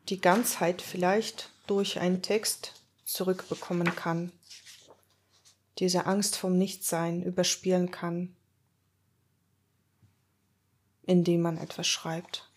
[0.08, 2.72] die Ganzheit vielleicht durch einen Text
[3.04, 4.32] zurückbekommen kann.
[5.78, 8.34] Diese Angst vom Nichtsein überspielen kann,
[11.02, 12.50] indem man etwas schreibt.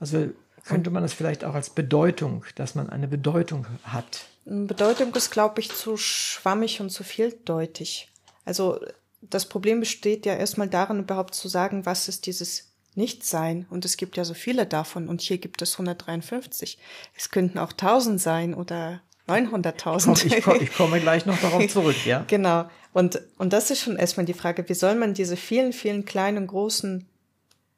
[0.00, 0.30] Also
[0.64, 4.26] könnte man es vielleicht auch als Bedeutung, dass man eine Bedeutung hat.
[4.44, 8.10] Bedeutung ist, glaube ich, zu schwammig und zu vieldeutig.
[8.44, 8.80] Also
[9.20, 13.66] das Problem besteht ja erstmal darin, überhaupt zu sagen, was ist dieses Nichtsein.
[13.70, 15.08] Und es gibt ja so viele davon.
[15.08, 16.78] Und hier gibt es 153.
[17.16, 20.26] Es könnten auch 1000 sein oder 900.000.
[20.26, 22.24] Ich, komm, ich komme gleich noch darauf zurück, ja.
[22.26, 22.68] genau.
[22.92, 26.46] Und, und das ist schon erstmal die Frage, wie soll man diese vielen, vielen kleinen
[26.46, 27.08] großen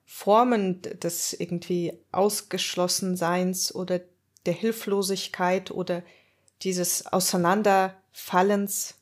[0.05, 4.01] Formen des irgendwie Ausgeschlossenseins oder
[4.45, 6.03] der Hilflosigkeit oder
[6.63, 8.95] dieses Auseinanderfallens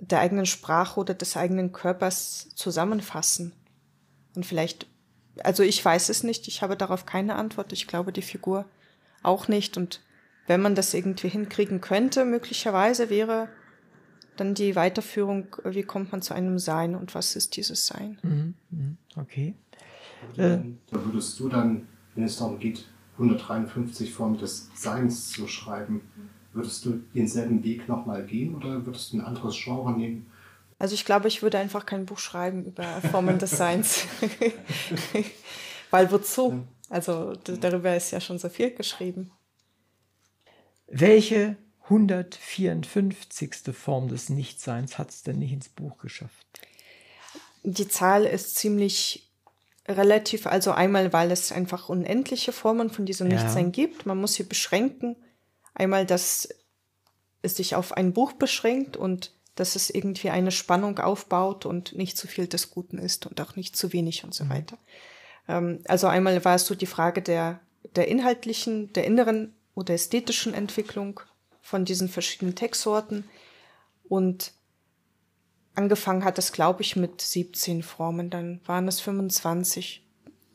[0.00, 3.52] der eigenen Sprache oder des eigenen Körpers zusammenfassen.
[4.34, 4.86] Und vielleicht,
[5.42, 8.64] also ich weiß es nicht, ich habe darauf keine Antwort, ich glaube die Figur
[9.22, 9.76] auch nicht.
[9.76, 10.00] Und
[10.46, 13.48] wenn man das irgendwie hinkriegen könnte, möglicherweise wäre
[14.36, 18.18] dann die Weiterführung, wie kommt man zu einem Sein und was ist dieses Sein?
[18.22, 19.54] Mhm, mhm okay.
[20.36, 20.58] Äh,
[20.90, 26.00] da würdest du dann, wenn es darum geht, 153 Formen des Seins zu schreiben,
[26.52, 30.26] würdest du denselben Weg nochmal gehen oder würdest du ein anderes Genre nehmen?
[30.78, 34.06] Also ich glaube, ich würde einfach kein Buch schreiben über Formen des Seins.
[35.90, 36.64] Weil wozu?
[36.90, 39.30] Also darüber ist ja schon so viel geschrieben.
[40.86, 43.54] Welche 154.
[43.72, 46.46] Form des Nichtseins hat es denn nicht ins Buch geschafft?
[47.62, 49.30] Die Zahl ist ziemlich
[49.86, 53.36] relativ, also einmal, weil es einfach unendliche Formen von diesem ja.
[53.36, 54.06] Nichtsein gibt.
[54.06, 55.16] Man muss sie beschränken.
[55.74, 56.48] Einmal, dass
[57.42, 62.16] es sich auf ein Buch beschränkt und dass es irgendwie eine Spannung aufbaut und nicht
[62.16, 64.50] zu viel des Guten ist und auch nicht zu wenig und so mhm.
[64.50, 64.78] weiter.
[65.48, 67.60] Ähm, also einmal war es so die Frage der,
[67.94, 71.20] der inhaltlichen, der inneren oder ästhetischen Entwicklung
[71.60, 73.28] von diesen verschiedenen Textsorten.
[74.08, 74.52] Und
[75.74, 80.06] angefangen hat es, glaube ich, mit 17 Formen, dann waren es 25,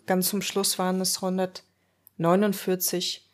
[0.05, 3.27] ganz zum Schluss waren es 149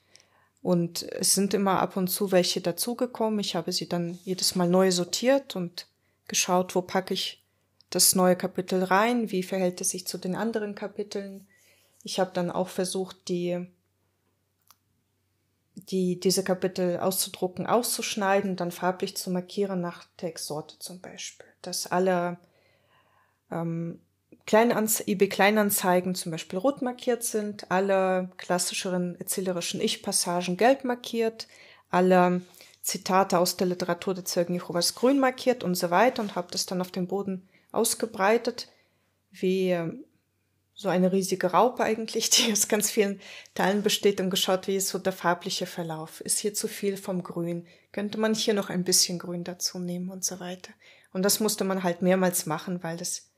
[0.62, 3.39] und es sind immer ab und zu welche dazugekommen.
[3.39, 5.88] Ich habe sie dann jedes Mal neu sortiert und
[6.28, 7.43] geschaut, wo packe ich
[7.91, 11.48] das neue Kapitel rein, wie verhält es sich zu den anderen Kapiteln.
[12.04, 13.67] Ich habe dann auch versucht, die,
[15.76, 21.48] die, diese Kapitel auszudrucken, auszuschneiden, dann farblich zu markieren nach Textsorte zum Beispiel.
[21.62, 22.38] Dass alle
[23.52, 24.00] ähm,
[24.46, 31.48] Kleinanze eBay Kleinanzeigen zum Beispiel rot markiert sind, alle klassischeren erzählerischen Ich-Passagen gelb markiert,
[31.90, 32.42] alle
[32.82, 36.68] Zitate aus der Literatur der Zeugen Jehovas grün markiert und so weiter und habe das
[36.68, 38.70] dann auf dem Boden ausgebreitet,
[39.32, 40.05] wie ähm,
[40.76, 43.20] so eine riesige Raupe eigentlich, die aus ganz vielen
[43.54, 46.22] Teilen besteht und geschaut, wie ist so der farbliche Verlauf.
[46.22, 47.66] Ist hier zu viel vom Grün?
[47.92, 50.72] Könnte man hier noch ein bisschen Grün dazu nehmen und so weiter.
[51.14, 53.30] Und das musste man halt mehrmals machen, weil das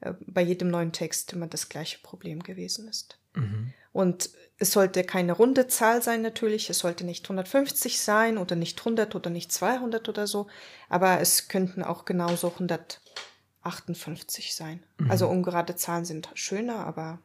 [0.00, 3.18] äh, bei jedem neuen Text immer das gleiche Problem gewesen ist.
[3.34, 3.74] Mhm.
[3.92, 8.78] Und es sollte keine runde Zahl sein natürlich, es sollte nicht 150 sein oder nicht
[8.78, 10.48] 100 oder nicht 200 oder so,
[10.88, 12.50] aber es könnten auch genauso
[13.66, 14.82] 158 sein.
[14.98, 15.10] Mhm.
[15.10, 17.18] Also ungerade Zahlen sind schöner, aber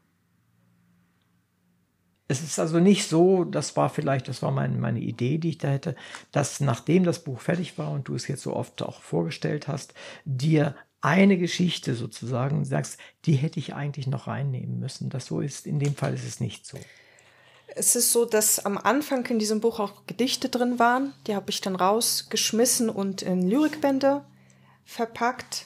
[2.32, 5.58] es ist also nicht so, das war vielleicht, das war mein, meine Idee, die ich
[5.58, 5.96] da hätte,
[6.32, 9.94] dass nachdem das Buch fertig war und du es jetzt so oft auch vorgestellt hast,
[10.24, 15.10] dir eine Geschichte sozusagen sagst, die hätte ich eigentlich noch reinnehmen müssen.
[15.10, 16.78] Das so ist, in dem Fall ist es nicht so.
[17.76, 21.14] Es ist so, dass am Anfang in diesem Buch auch Gedichte drin waren.
[21.28, 24.24] Die habe ich dann rausgeschmissen und in Lyrikbände
[24.86, 25.66] verpackt.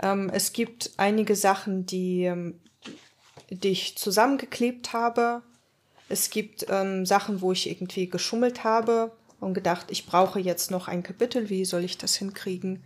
[0.00, 2.60] Ähm, es gibt einige Sachen, die, ähm,
[3.50, 5.42] die ich zusammengeklebt habe.
[6.08, 10.88] Es gibt ähm, Sachen, wo ich irgendwie geschummelt habe und gedacht, ich brauche jetzt noch
[10.88, 11.50] ein Kapitel.
[11.50, 12.82] Wie soll ich das hinkriegen?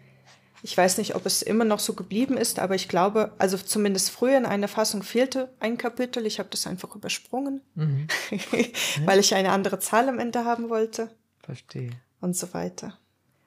[0.64, 4.10] Ich weiß nicht, ob es immer noch so geblieben ist, aber ich glaube, also zumindest
[4.10, 6.24] früher in einer Fassung fehlte ein Kapitel.
[6.24, 8.06] Ich habe das einfach übersprungen, mhm.
[9.04, 11.10] weil ich eine andere Zahl am Ende haben wollte.
[11.40, 11.90] Verstehe.
[12.20, 12.96] Und so weiter.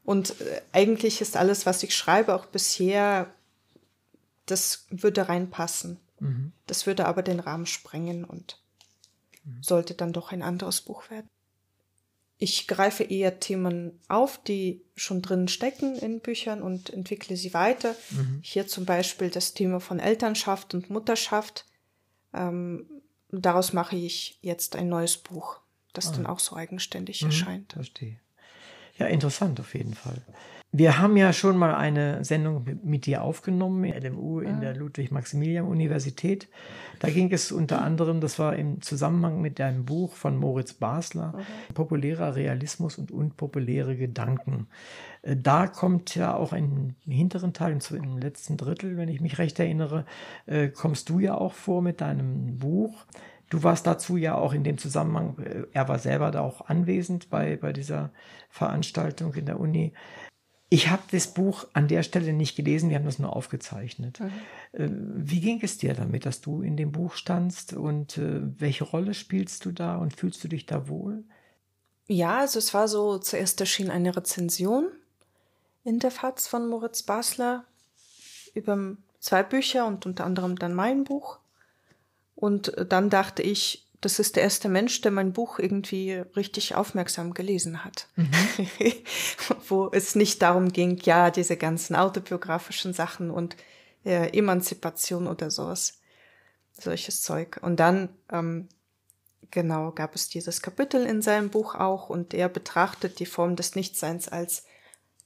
[0.03, 3.33] Und äh, eigentlich ist alles, was ich schreibe, auch bisher,
[4.45, 5.99] das würde reinpassen.
[6.19, 6.53] Mhm.
[6.67, 8.61] Das würde aber den Rahmen sprengen und
[9.43, 9.61] mhm.
[9.61, 11.29] sollte dann doch ein anderes Buch werden.
[12.37, 17.95] Ich greife eher Themen auf, die schon drin stecken in Büchern und entwickle sie weiter.
[18.11, 18.39] Mhm.
[18.41, 21.65] Hier zum Beispiel das Thema von Elternschaft und Mutterschaft.
[22.33, 22.89] Ähm,
[23.29, 25.61] daraus mache ich jetzt ein neues Buch,
[25.93, 27.73] das dann auch so eigenständig Mhm, erscheint.
[27.73, 28.19] Verstehe.
[28.97, 30.21] Ja, interessant auf jeden Fall.
[30.77, 36.49] Wir haben ja schon mal eine Sendung mit- dir aufgenommen, in LMU in der Ludwig-Maximilian-Universität.
[36.99, 41.33] Da ging es unter anderem, das war im Zusammenhang mit deinem Buch von Moritz Basler,
[41.73, 44.67] Populärer Realismus und unpopuläre Gedanken.
[45.21, 49.57] Äh, Da kommt ja auch im hinteren Teil, im letzten Drittel, wenn ich mich recht
[49.59, 50.05] erinnere,
[50.45, 53.05] äh, kommst du ja auch vor mit deinem Buch.
[53.49, 57.29] Du warst dazu ja auch in dem Zusammenhang, äh, er war selber da auch anwesend
[57.29, 58.11] bei, bei dieser
[58.49, 59.93] Veranstaltung in der Uni.
[60.75, 64.19] Ich habe das Buch an der Stelle nicht gelesen, wir haben das nur aufgezeichnet.
[64.73, 68.83] Äh, Wie ging es dir damit, dass du in dem Buch standst und äh, welche
[68.83, 71.23] Rolle spielst du da und fühlst du dich da wohl?
[72.07, 74.87] Ja, also es war so, zuerst erschien eine Rezension
[75.85, 77.63] in der FAZ von Moritz Basler
[78.53, 81.39] über zwei Bücher und unter anderem dann mein Buch.
[82.35, 86.75] Und äh, dann dachte ich, das ist der erste Mensch, der mein Buch irgendwie richtig
[86.75, 88.07] aufmerksam gelesen hat.
[89.67, 93.57] Wo es nicht darum ging, ja, diese ganzen autobiografischen Sachen und
[94.05, 95.99] äh, Emanzipation oder sowas.
[96.71, 97.59] Solches Zeug.
[97.61, 98.69] Und dann ähm,
[99.51, 103.75] Genau, gab es dieses Kapitel in seinem Buch auch und er betrachtet die Form des
[103.75, 104.65] Nichtseins als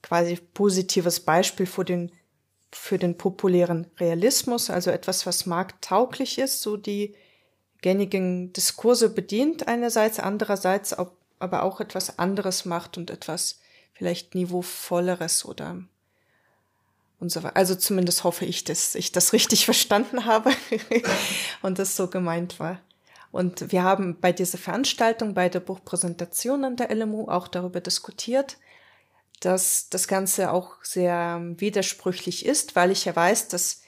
[0.02, 2.12] quasi positives Beispiel für den,
[2.70, 7.16] für den populären Realismus, also etwas, was markttauglich ist, so die
[7.82, 10.94] gängigen Diskurse bedient einerseits, andererseits
[11.38, 13.60] aber auch etwas anderes macht und etwas
[13.94, 15.82] vielleicht niveauvolleres oder
[17.20, 17.56] und so weiter.
[17.56, 20.52] Also zumindest hoffe ich, dass ich das richtig verstanden habe
[21.62, 22.80] und das so gemeint war.
[23.30, 28.56] Und wir haben bei dieser Veranstaltung, bei der Buchpräsentation an der LMU auch darüber diskutiert,
[29.38, 33.82] dass das Ganze auch sehr widersprüchlich ist, weil ich ja weiß, dass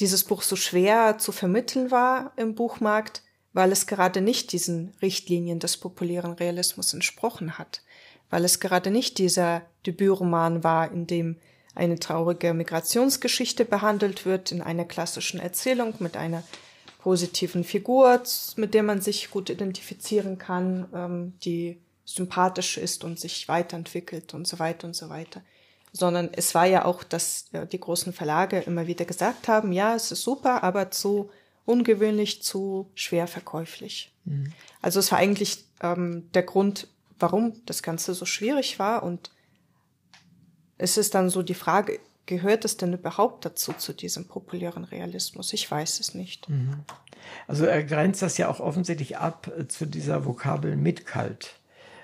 [0.00, 3.22] dieses Buch so schwer zu vermitteln war im Buchmarkt,
[3.52, 7.82] weil es gerade nicht diesen Richtlinien des populären Realismus entsprochen hat,
[8.30, 11.36] weil es gerade nicht dieser Debütroman war, in dem
[11.74, 16.42] eine traurige Migrationsgeschichte behandelt wird, in einer klassischen Erzählung mit einer
[16.98, 18.22] positiven Figur,
[18.56, 24.46] mit der man sich gut identifizieren kann, ähm, die sympathisch ist und sich weiterentwickelt und
[24.46, 25.42] so weiter und so weiter.
[25.92, 30.12] Sondern es war ja auch, dass die großen Verlage immer wieder gesagt haben, ja, es
[30.12, 31.30] ist super, aber zu
[31.64, 34.12] ungewöhnlich, zu schwer verkäuflich.
[34.82, 36.88] Also es war eigentlich ähm, der Grund,
[37.18, 39.02] warum das Ganze so schwierig war.
[39.02, 39.30] Und
[40.78, 45.52] es ist dann so die Frage, gehört es denn überhaupt dazu, zu diesem populären Realismus?
[45.52, 46.48] Ich weiß es nicht.
[47.48, 51.56] Also er grenzt das ja auch offensichtlich ab äh, zu dieser Vokabel mitkalt.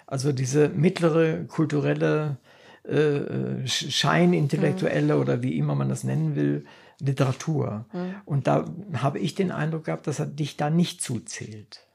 [0.07, 2.37] Also diese mittlere kulturelle,
[2.85, 6.65] äh, sch- scheinintellektuelle oder wie immer man das nennen will,
[7.01, 7.87] Literatur.
[8.25, 11.87] Und da habe ich den Eindruck gehabt, dass er dich da nicht zuzählt.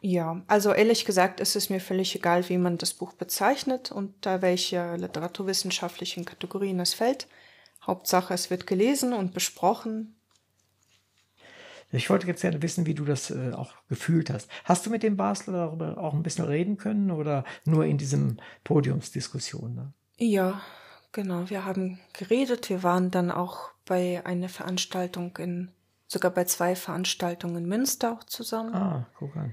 [0.00, 4.14] Ja, also ehrlich gesagt ist es mir völlig egal, wie man das Buch bezeichnet und
[4.20, 7.26] da welche literaturwissenschaftlichen Kategorien es fällt.
[7.84, 10.16] Hauptsache, es wird gelesen und besprochen.
[11.92, 14.50] Ich wollte jetzt gerne wissen, wie du das äh, auch gefühlt hast.
[14.64, 18.38] Hast du mit dem Basler darüber auch ein bisschen reden können oder nur in diesem
[18.64, 19.74] Podiumsdiskussion?
[19.74, 19.92] Ne?
[20.18, 20.60] Ja,
[21.16, 21.50] genau.
[21.50, 22.68] Wir haben geredet.
[22.70, 25.72] Wir waren dann auch bei einer Veranstaltung in,
[26.06, 28.72] sogar bei zwei Veranstaltungen in Münster auch zusammen.
[28.74, 29.52] Ah, guck an.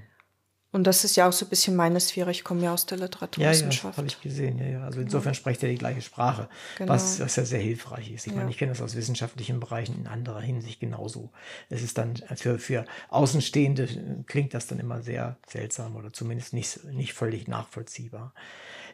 [0.70, 2.32] Und das ist ja auch so ein bisschen meine Sphäre.
[2.32, 3.96] Ich komme ja aus der Ja, ja, Literaturwissenschaft.
[3.96, 4.58] habe ich gesehen.
[4.58, 4.84] Ja, ja.
[4.84, 6.48] Also insofern sprecht er die gleiche Sprache,
[6.78, 6.92] Genau.
[6.92, 8.26] was, was ja sehr hilfreich ist.
[8.26, 8.38] Ich Ja.
[8.38, 11.30] meine, ich kenne das aus wissenschaftlichen Bereichen in anderer Hinsicht genauso.
[11.70, 16.82] Es ist dann für, für Außenstehende klingt das dann immer sehr seltsam oder zumindest nicht,
[16.86, 18.34] nicht völlig nachvollziehbar.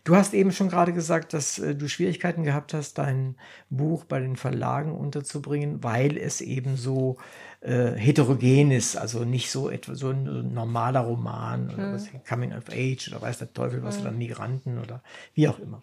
[0.05, 3.36] Du hast eben schon gerade gesagt, dass äh, du Schwierigkeiten gehabt hast, dein
[3.68, 7.18] Buch bei den Verlagen unterzubringen, weil es eben so
[7.61, 12.64] äh, heterogen ist, also nicht so etwa so ein normaler Roman oder was, Coming of
[12.70, 15.02] Age oder weiß der Teufel was oder Migranten oder
[15.34, 15.82] wie auch immer.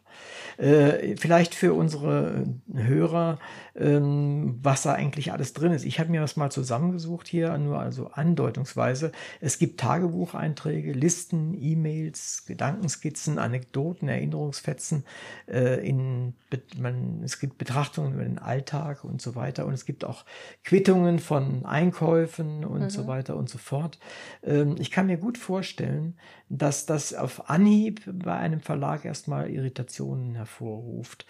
[0.57, 3.37] Äh, vielleicht für unsere Hörer,
[3.75, 5.85] ähm, was da eigentlich alles drin ist.
[5.85, 9.11] Ich habe mir das mal zusammengesucht hier, nur also andeutungsweise.
[9.39, 15.03] Es gibt Tagebucheinträge, Listen, E-Mails, Gedankenskizzen, Anekdoten, Erinnerungsfetzen.
[15.45, 16.33] Äh, in,
[16.79, 19.67] man, es gibt Betrachtungen über den Alltag und so weiter.
[19.67, 20.25] Und es gibt auch
[20.63, 23.99] Quittungen von Einkäufen und so weiter und so fort.
[24.43, 26.17] Ähm, ich kann mir gut vorstellen,
[26.49, 31.25] dass das auf Anhieb bei einem Verlag erstmal Irritationen hervorruft.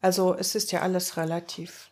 [0.00, 1.90] Also es ist ja alles relativ.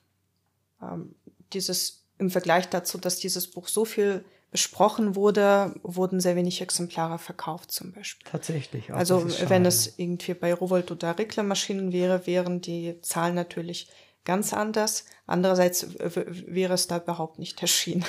[0.83, 1.15] Ähm,
[1.53, 7.19] dieses im Vergleich dazu, dass dieses Buch so viel besprochen wurde, wurden sehr wenig Exemplare
[7.19, 8.31] verkauft zum Beispiel.
[8.31, 8.93] Tatsächlich.
[8.93, 13.89] auch Also wenn es irgendwie bei Rowold oder Reglermaschinen wäre, wären die Zahlen natürlich
[14.25, 15.07] ganz anders.
[15.27, 18.05] Andererseits wäre es da überhaupt nicht erschienen.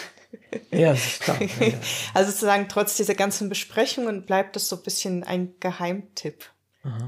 [0.72, 1.42] Ja, das ist klar.
[1.60, 1.78] Ja, ja.
[2.14, 6.44] Also sozusagen trotz dieser ganzen Besprechungen bleibt es so ein bisschen ein Geheimtipp,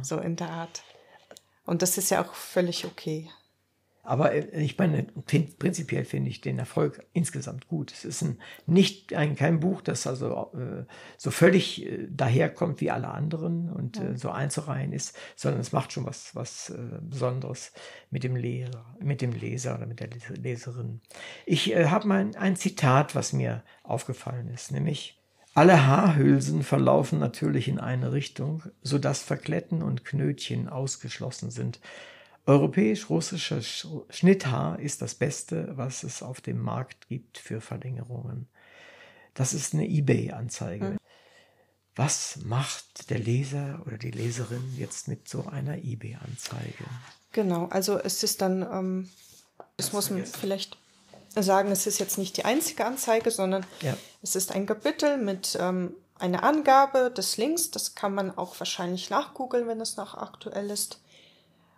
[0.02, 0.84] so in der Art.
[1.66, 3.30] Und das ist ja auch völlig okay.
[4.08, 7.92] Aber äh, ich meine, prin- prinzipiell finde ich den Erfolg insgesamt gut.
[7.92, 10.86] Es ist ein, nicht ein, kein Buch, das also äh,
[11.18, 15.92] so völlig äh, daherkommt wie alle anderen und äh, so einzureihen ist, sondern es macht
[15.92, 17.74] schon was, was äh, Besonderes
[18.10, 21.02] mit dem Leser, mit dem Leser oder mit der Les- Leserin.
[21.46, 25.22] Ich äh, habe mal ein, ein Zitat, was mir aufgefallen ist, nämlich
[25.54, 31.82] alle Haarhülsen verlaufen natürlich in eine Richtung, sodass Verkletten und Knötchen ausgeschlossen sind.
[32.48, 38.48] Europäisch-russischer Sch- Schnitthaar ist das Beste, was es auf dem Markt gibt für Verlängerungen.
[39.34, 40.98] Das ist eine eBay-Anzeige.
[41.96, 46.86] Was macht der Leser oder die Leserin jetzt mit so einer eBay-Anzeige?
[47.34, 49.10] Genau, also es ist dann, ähm,
[49.76, 50.78] das muss man vielleicht
[51.36, 53.98] sagen, es ist jetzt nicht die einzige Anzeige, sondern Ja.
[54.22, 57.72] es ist ein Kapitel mit ähm, einer Angabe des Links.
[57.72, 61.00] Das kann man auch wahrscheinlich nachgoogeln, wenn es noch aktuell ist.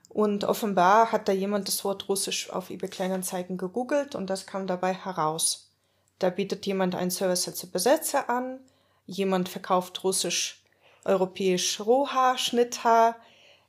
[0.10, 4.66] Und offenbar hat da jemand das Wort Russisch auf eBay Kleinanzeigen gegoogelt und das kam
[4.66, 5.70] dabei heraus.
[6.18, 8.60] Da bietet jemand einen Service als Übersetzer an,
[9.06, 10.64] jemand verkauft Russisch,
[11.06, 13.16] Europäisch Rohhaar, Schnitthaar,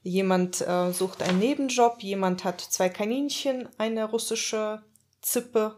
[0.02, 4.82] jemand äh, sucht einen Nebenjob, jemand hat zwei Kaninchen, eine russische
[5.20, 5.76] Zippe,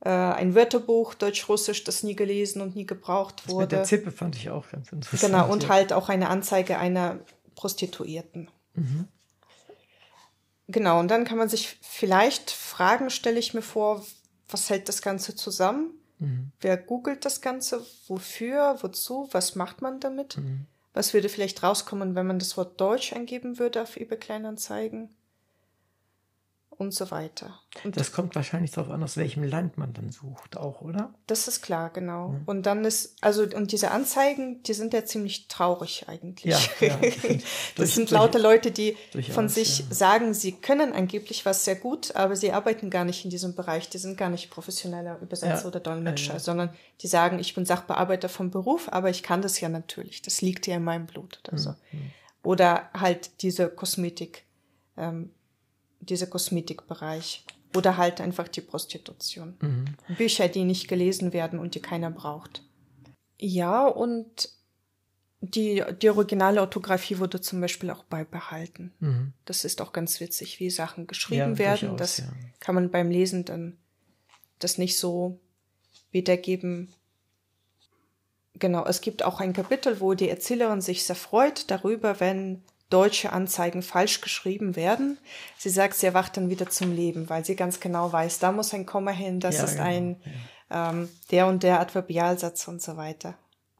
[0.00, 3.88] äh, ein Wörterbuch Deutsch-Russisch, das nie gelesen und nie gebraucht Das mit der wurde.
[3.88, 5.32] Zippe fand ich auch ganz interessant.
[5.32, 7.18] Genau, und halt auch eine Anzeige einer
[7.54, 8.50] Prostituierten.
[10.68, 14.04] Genau, und dann kann man sich vielleicht fragen, stelle ich mir vor,
[14.48, 15.90] was hält das Ganze zusammen?
[16.60, 17.84] Wer googelt das Ganze?
[18.08, 18.78] Wofür?
[18.80, 19.28] Wozu?
[19.32, 20.36] Was macht man damit?
[20.94, 25.14] Was würde vielleicht rauskommen, wenn man das Wort Deutsch eingeben würde auf eBay Kleinanzeigen?
[26.78, 27.58] Und so weiter.
[27.84, 31.14] Und Das kommt wahrscheinlich darauf an, aus welchem Land man dann sucht, auch, oder?
[31.26, 32.34] Das ist klar, genau.
[32.44, 36.52] Und dann ist, also, und diese Anzeigen, die sind ja ziemlich traurig eigentlich.
[36.80, 36.96] Ja, ja.
[37.00, 37.42] das
[37.76, 39.84] Durch- sind lauter Leute, die durchaus, von sich ja.
[39.88, 43.88] sagen, sie können angeblich was sehr gut, aber sie arbeiten gar nicht in diesem Bereich.
[43.88, 46.70] Die sind gar nicht professioneller Übersetzer Ja, oder Dolmetscher, sondern
[47.00, 50.20] die sagen, ich bin Sachbearbeiter vom Beruf, aber ich kann das ja natürlich.
[50.20, 51.70] Das liegt ja in meinem Blut oder so.
[51.70, 52.10] Mhm.
[52.42, 54.44] Oder halt diese Kosmetik,
[54.96, 55.30] ähm,
[56.08, 57.44] dieser Kosmetikbereich.
[57.74, 59.56] Oder halt einfach die Prostitution.
[59.60, 60.16] Mhm.
[60.16, 62.62] Bücher, die nicht gelesen werden und die keiner braucht.
[63.38, 64.48] Ja, und
[65.40, 68.94] die, die originale Orthographie wurde zum Beispiel auch beibehalten.
[69.00, 69.32] Mhm.
[69.44, 71.90] Das ist auch ganz witzig, wie Sachen geschrieben Ja, werden.
[71.90, 72.32] durchaus, Das ja.
[72.60, 73.76] kann man beim Lesen dann
[74.58, 75.38] das nicht so
[76.10, 76.94] wiedergeben.
[78.54, 83.32] Genau, es gibt auch ein Kapitel, wo die Erzählerin sich sehr freut darüber, wenn deutsche
[83.32, 85.18] Anzeigen falsch geschrieben werden.
[85.56, 88.74] Sie sagt, sie erwacht dann wieder zum Leben, weil sie ganz genau weiß, da muss
[88.74, 90.20] ein Komma hin, das Ja, ist genau, ein
[90.70, 93.34] ähm, der und der Adverbialsatz und so weiter.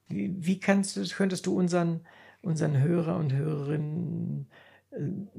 [0.08, 2.06] Wie, wie kannst du, könntest du unseren,
[2.42, 4.48] unseren Hörer und Hörerinnen
[4.90, 4.98] äh,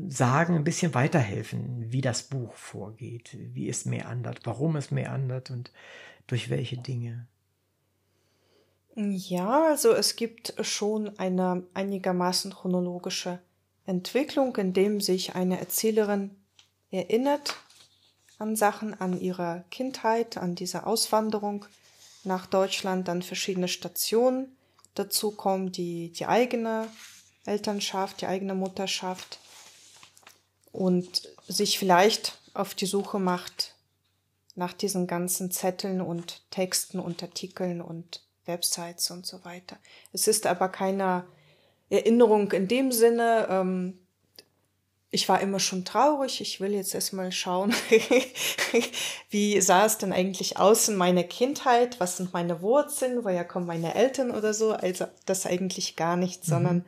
[0.10, 5.72] sagen, ein bisschen weiterhelfen, wie das Buch vorgeht, wie es meandert, warum es meandert und
[6.28, 7.28] durch welche Dinge?
[8.96, 13.40] Ja, also es gibt schon eine einigermaßen chronologische
[13.88, 16.36] Entwicklung, in dem sich eine Erzählerin
[16.92, 17.56] erinnert
[18.38, 21.66] an Sachen, an ihre Kindheit, an diese Auswanderung
[22.24, 24.56] nach Deutschland, dann verschiedene Stationen.
[24.94, 26.88] Dazu kommen die, die eigene
[27.46, 29.40] Elternschaft, die eigene Mutterschaft
[30.72, 33.74] und sich vielleicht auf die Suche macht
[34.56, 39.78] nach diesen ganzen Zetteln und Texten und Artikeln und Websites und so weiter.
[40.14, 41.26] Es ist aber keine
[41.90, 44.00] Erinnerung in dem Sinne, ähm,
[45.10, 47.74] ich war immer schon traurig, ich will jetzt erstmal schauen,
[49.30, 53.66] wie sah es denn eigentlich aus in meiner Kindheit, was sind meine Wurzeln, woher kommen
[53.66, 56.86] meine Eltern oder so, also das eigentlich gar nicht, sondern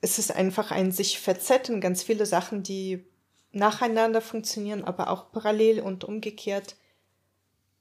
[0.00, 3.06] es ist einfach ein sich verzetteln, ganz viele Sachen, die
[3.52, 6.76] nacheinander funktionieren, aber auch parallel und umgekehrt.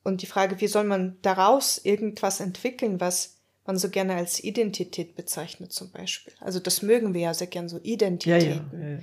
[0.04, 5.16] Und die Frage, wie soll man daraus irgendwas entwickeln, was man so gerne als Identität
[5.16, 6.34] bezeichnet zum Beispiel.
[6.39, 8.70] Also das mögen wir ja sehr gern, so Ja, Identitäten.
[8.74, 8.88] ja.
[8.88, 8.99] äh,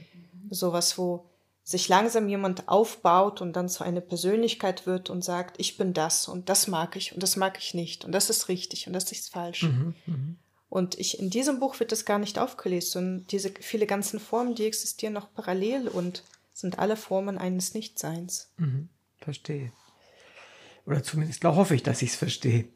[0.51, 1.27] Sowas, wo
[1.63, 6.27] sich langsam jemand aufbaut und dann zu einer Persönlichkeit wird und sagt, ich bin das
[6.27, 9.13] und das mag ich und das mag ich nicht und das ist richtig und das
[9.13, 9.65] ist falsch.
[9.65, 10.37] Mhm, mhm.
[10.71, 14.55] Und ich, in diesem Buch wird das gar nicht aufgelöst, sondern diese viele ganzen Formen,
[14.55, 18.51] die existieren noch parallel und sind alle Formen eines Nichtseins.
[18.57, 18.89] Mhm,
[19.19, 19.73] verstehe.
[20.87, 22.69] Oder zumindest hoffe ich, dass ich es verstehe.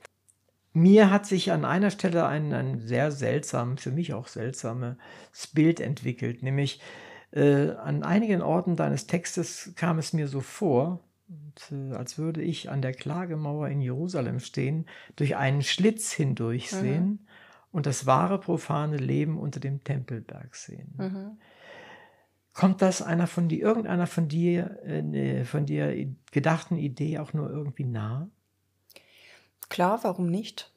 [0.74, 4.96] Mir hat sich an einer Stelle ein, ein sehr seltsam, für mich auch seltsames
[5.54, 6.80] Bild entwickelt, nämlich
[7.32, 12.42] äh, an einigen Orten deines Textes kam es mir so vor, Und, äh, als würde
[12.42, 17.18] ich an der Klagemauer in Jerusalem stehen, durch einen Schlitz hindurch sehen mhm.
[17.72, 20.94] und das wahre profane Leben unter dem Tempelberg sehen.
[20.98, 21.38] Mhm.
[22.54, 27.50] Kommt das einer von dir, irgendeiner von dir, äh, von dir gedachten Idee auch nur
[27.50, 28.30] irgendwie nah?
[29.72, 30.70] Klar, warum nicht?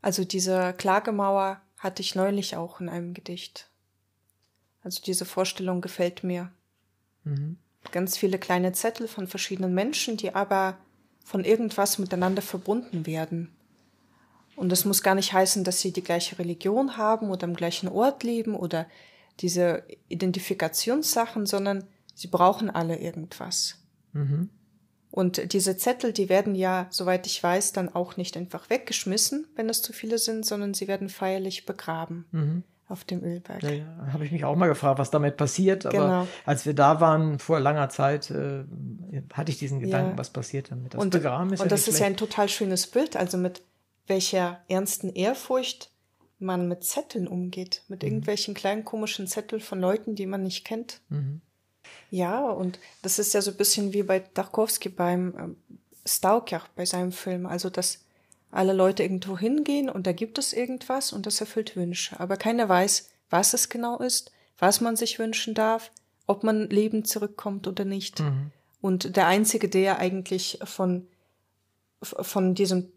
[0.00, 3.68] Also diese Klagemauer hatte ich neulich auch in einem Gedicht.
[4.84, 6.52] Also diese Vorstellung gefällt mir.
[7.24, 7.58] Mhm.
[7.90, 10.78] Ganz viele kleine Zettel von verschiedenen Menschen, die aber
[11.24, 13.50] von irgendwas miteinander verbunden werden.
[14.54, 17.88] Und das muss gar nicht heißen, dass sie die gleiche Religion haben oder am gleichen
[17.88, 18.86] Ort leben oder
[19.40, 23.82] diese Identifikationssachen, sondern sie brauchen alle irgendwas.
[24.12, 24.50] Mhm.
[25.16, 29.70] Und diese Zettel, die werden ja, soweit ich weiß, dann auch nicht einfach weggeschmissen, wenn
[29.70, 32.26] es zu viele sind, sondern sie werden feierlich begraben.
[32.32, 32.64] Mhm.
[32.86, 33.62] Auf dem Ölberg.
[33.62, 34.08] Ja, ja.
[34.12, 35.86] habe ich mich auch mal gefragt, was damit passiert.
[35.86, 36.28] Aber genau.
[36.44, 38.64] als wir da waren, vor langer Zeit, äh,
[39.32, 40.18] hatte ich diesen Gedanken, ja.
[40.18, 40.92] was passiert damit.
[40.92, 43.16] Das und, Begraben ist und ja das ist ja ein total schönes Bild.
[43.16, 43.62] Also mit
[44.06, 45.92] welcher ernsten Ehrfurcht
[46.38, 48.08] man mit Zetteln umgeht, mit mhm.
[48.08, 51.00] irgendwelchen kleinen komischen Zetteln von Leuten, die man nicht kennt.
[51.08, 51.40] Mhm.
[52.10, 56.86] Ja, und das ist ja so ein bisschen wie bei Tarkovsky beim äh, Stalker, bei
[56.86, 57.46] seinem Film.
[57.46, 58.00] Also, dass
[58.50, 62.18] alle Leute irgendwo hingehen und da gibt es irgendwas und das erfüllt Wünsche.
[62.18, 65.90] Aber keiner weiß, was es genau ist, was man sich wünschen darf,
[66.26, 68.20] ob man lebend zurückkommt oder nicht.
[68.20, 68.52] Mhm.
[68.80, 71.06] Und der Einzige, der eigentlich von,
[72.02, 72.92] von diesem,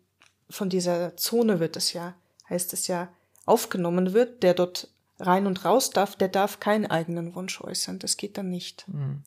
[0.50, 2.16] von dieser Zone wird es ja,
[2.50, 3.10] heißt es ja,
[3.46, 4.90] aufgenommen wird, der dort
[5.20, 8.00] rein und raus darf, der darf keinen eigenen Wunsch äußern.
[8.00, 8.88] Das geht dann nicht.
[8.88, 9.24] Mhm.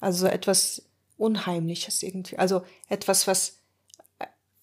[0.00, 0.82] Also etwas
[1.16, 2.38] Unheimliches irgendwie.
[2.38, 3.58] Also etwas, was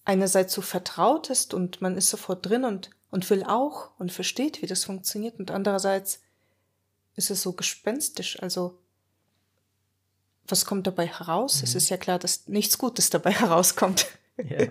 [0.04, 4.62] einerseits so vertraut ist und man ist sofort drin und, und will auch und versteht,
[4.62, 5.38] wie das funktioniert.
[5.38, 6.20] Und andererseits
[7.14, 8.40] ist es so gespenstisch.
[8.42, 8.78] Also
[10.46, 11.58] was kommt dabei heraus?
[11.58, 11.64] Mhm.
[11.64, 14.06] Es ist ja klar, dass nichts Gutes dabei herauskommt.
[14.38, 14.66] Ja.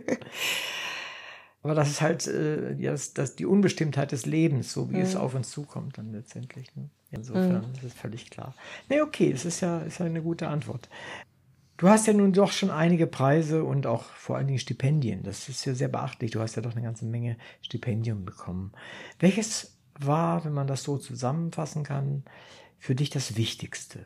[1.63, 5.01] Aber das ist halt äh, das, das, die Unbestimmtheit des Lebens, so wie mhm.
[5.01, 6.75] es auf uns zukommt dann letztendlich.
[6.75, 6.89] Ne?
[7.11, 7.73] Insofern mhm.
[7.75, 8.53] ist es völlig klar.
[8.89, 10.89] Nee, okay, es ist ja, ist ja eine gute Antwort.
[11.77, 15.21] Du hast ja nun doch schon einige Preise und auch vor allen Dingen Stipendien.
[15.21, 16.31] Das ist ja sehr beachtlich.
[16.31, 18.71] Du hast ja doch eine ganze Menge Stipendien bekommen.
[19.19, 22.23] Welches war, wenn man das so zusammenfassen kann,
[22.79, 24.05] für dich das Wichtigste?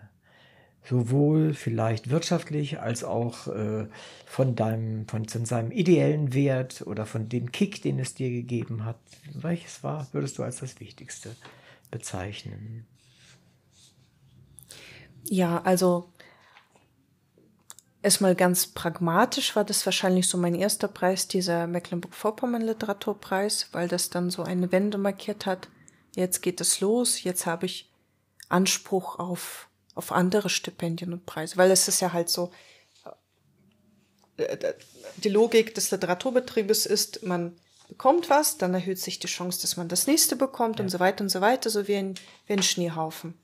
[0.83, 3.87] Sowohl vielleicht wirtschaftlich als auch äh,
[4.25, 8.83] von deinem, von, von seinem ideellen Wert oder von dem Kick, den es dir gegeben
[8.83, 8.97] hat.
[9.33, 11.35] Welches war, würdest du als das Wichtigste
[11.91, 12.87] bezeichnen?
[15.23, 16.09] Ja, also
[18.01, 24.09] erstmal ganz pragmatisch war das wahrscheinlich so mein erster Preis, dieser Mecklenburg-Vorpommern Literaturpreis, weil das
[24.09, 25.69] dann so eine Wende markiert hat.
[26.15, 27.91] Jetzt geht es los, jetzt habe ich
[28.49, 29.69] Anspruch auf
[30.01, 32.49] auf andere Stipendien und Preise, weil es ist ja halt so,
[34.37, 34.73] äh,
[35.17, 37.55] die Logik des Literaturbetriebes ist, man
[37.87, 40.83] bekommt was, dann erhöht sich die Chance, dass man das nächste bekommt ja.
[40.83, 42.15] und so weiter und so weiter, so wie ein,
[42.47, 43.35] wie ein Schneehaufen.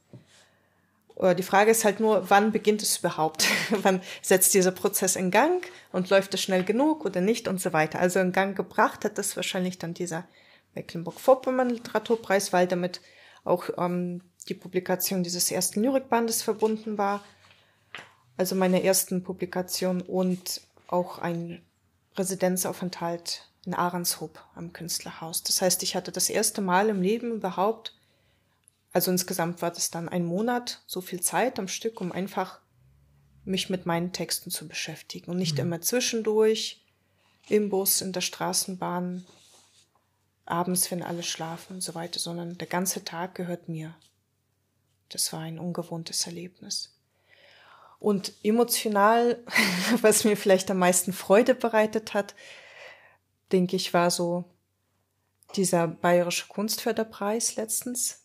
[1.36, 3.46] Die Frage ist halt nur, wann beginnt es überhaupt?
[3.70, 7.72] wann setzt dieser Prozess in Gang und läuft es schnell genug oder nicht und so
[7.72, 8.00] weiter.
[8.00, 10.28] Also in Gang gebracht hat das wahrscheinlich dann dieser
[10.74, 13.02] Mecklenburg-Vorpommern Literaturpreis, weil damit
[13.44, 17.24] auch ähm, die Publikation dieses ersten Lyrikbandes verbunden war,
[18.38, 21.62] also meine ersten Publikation und auch ein
[22.16, 25.44] Residenzaufenthalt in Ahrenshoop am Künstlerhaus.
[25.44, 27.94] Das heißt, ich hatte das erste Mal im Leben überhaupt,
[28.94, 32.60] also insgesamt war das dann ein Monat, so viel Zeit am Stück, um einfach
[33.44, 35.62] mich mit meinen Texten zu beschäftigen und nicht mhm.
[35.62, 36.84] immer zwischendurch
[37.50, 39.26] im Bus, in der Straßenbahn,
[40.46, 43.96] abends, wenn alle schlafen und so weiter, sondern der ganze Tag gehört mir.
[45.10, 46.94] Das war ein ungewohntes Erlebnis.
[48.00, 49.44] Und emotional,
[50.02, 52.36] was mir vielleicht am meisten Freude bereitet hat,
[53.52, 54.46] denke ich, war so
[55.56, 58.24] dieser bayerische Kunstförderpreis letztens.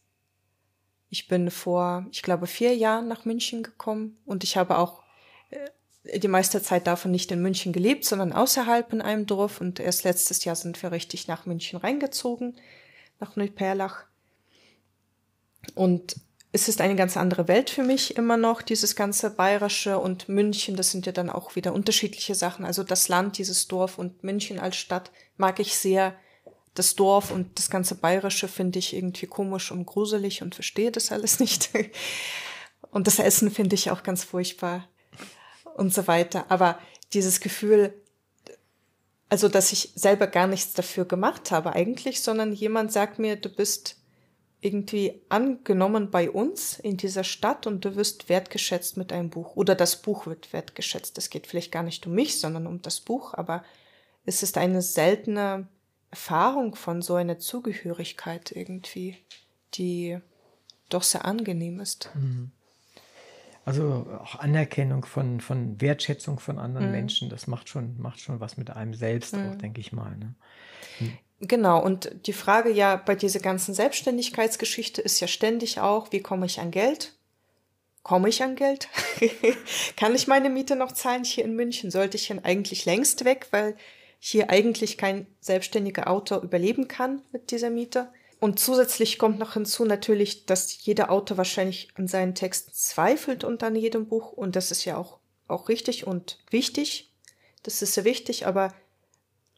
[1.08, 5.02] Ich bin vor, ich glaube, vier Jahren nach München gekommen und ich habe auch
[5.50, 9.78] äh, die meiste Zeit davon nicht in München gelebt, sondern außerhalb in einem Dorf und
[9.78, 12.56] erst letztes Jahr sind wir richtig nach München reingezogen,
[13.20, 14.04] nach Neuperlach.
[15.74, 16.16] Und
[16.54, 20.76] es ist eine ganz andere Welt für mich immer noch, dieses ganze Bayerische und München,
[20.76, 22.66] das sind ja dann auch wieder unterschiedliche Sachen.
[22.66, 26.14] Also das Land, dieses Dorf und München als Stadt mag ich sehr.
[26.74, 31.12] Das Dorf und das ganze Bayerische finde ich irgendwie komisch und gruselig und verstehe das
[31.12, 31.70] alles nicht.
[32.90, 34.88] Und das Essen finde ich auch ganz furchtbar
[35.74, 36.46] und so weiter.
[36.50, 36.78] Aber
[37.14, 37.94] dieses Gefühl,
[39.30, 43.48] also dass ich selber gar nichts dafür gemacht habe eigentlich, sondern jemand sagt mir, du
[43.48, 44.01] bist
[44.62, 49.56] irgendwie angenommen bei uns in dieser Stadt und du wirst wertgeschätzt mit einem Buch.
[49.56, 51.18] Oder das Buch wird wertgeschätzt.
[51.18, 53.64] Es geht vielleicht gar nicht um mich, sondern um das Buch, aber
[54.24, 55.66] es ist eine seltene
[56.10, 59.18] Erfahrung von so einer Zugehörigkeit irgendwie,
[59.74, 60.18] die
[60.88, 62.10] doch sehr angenehm ist.
[62.14, 62.52] Mhm.
[63.64, 66.92] Also auch Anerkennung von, von Wertschätzung von anderen mhm.
[66.92, 69.50] Menschen, das macht schon, macht schon was mit einem selbst mhm.
[69.50, 70.16] auch, denke ich mal.
[70.16, 70.34] Ne?
[71.00, 71.18] Mhm.
[71.44, 76.46] Genau, und die Frage ja bei dieser ganzen Selbstständigkeitsgeschichte ist ja ständig auch, wie komme
[76.46, 77.14] ich an Geld?
[78.04, 78.88] Komme ich an Geld?
[79.96, 81.90] Kann ich meine Miete noch zahlen hier in München?
[81.90, 83.76] Sollte ich denn eigentlich längst weg, weil
[84.20, 88.12] hier eigentlich kein selbstständiger Autor überleben kann mit dieser Miete?
[88.38, 93.64] Und zusätzlich kommt noch hinzu natürlich, dass jeder Autor wahrscheinlich an seinen Texten zweifelt und
[93.64, 94.30] an jedem Buch.
[94.30, 95.18] Und das ist ja auch,
[95.48, 97.12] auch richtig und wichtig.
[97.64, 98.72] Das ist sehr wichtig, aber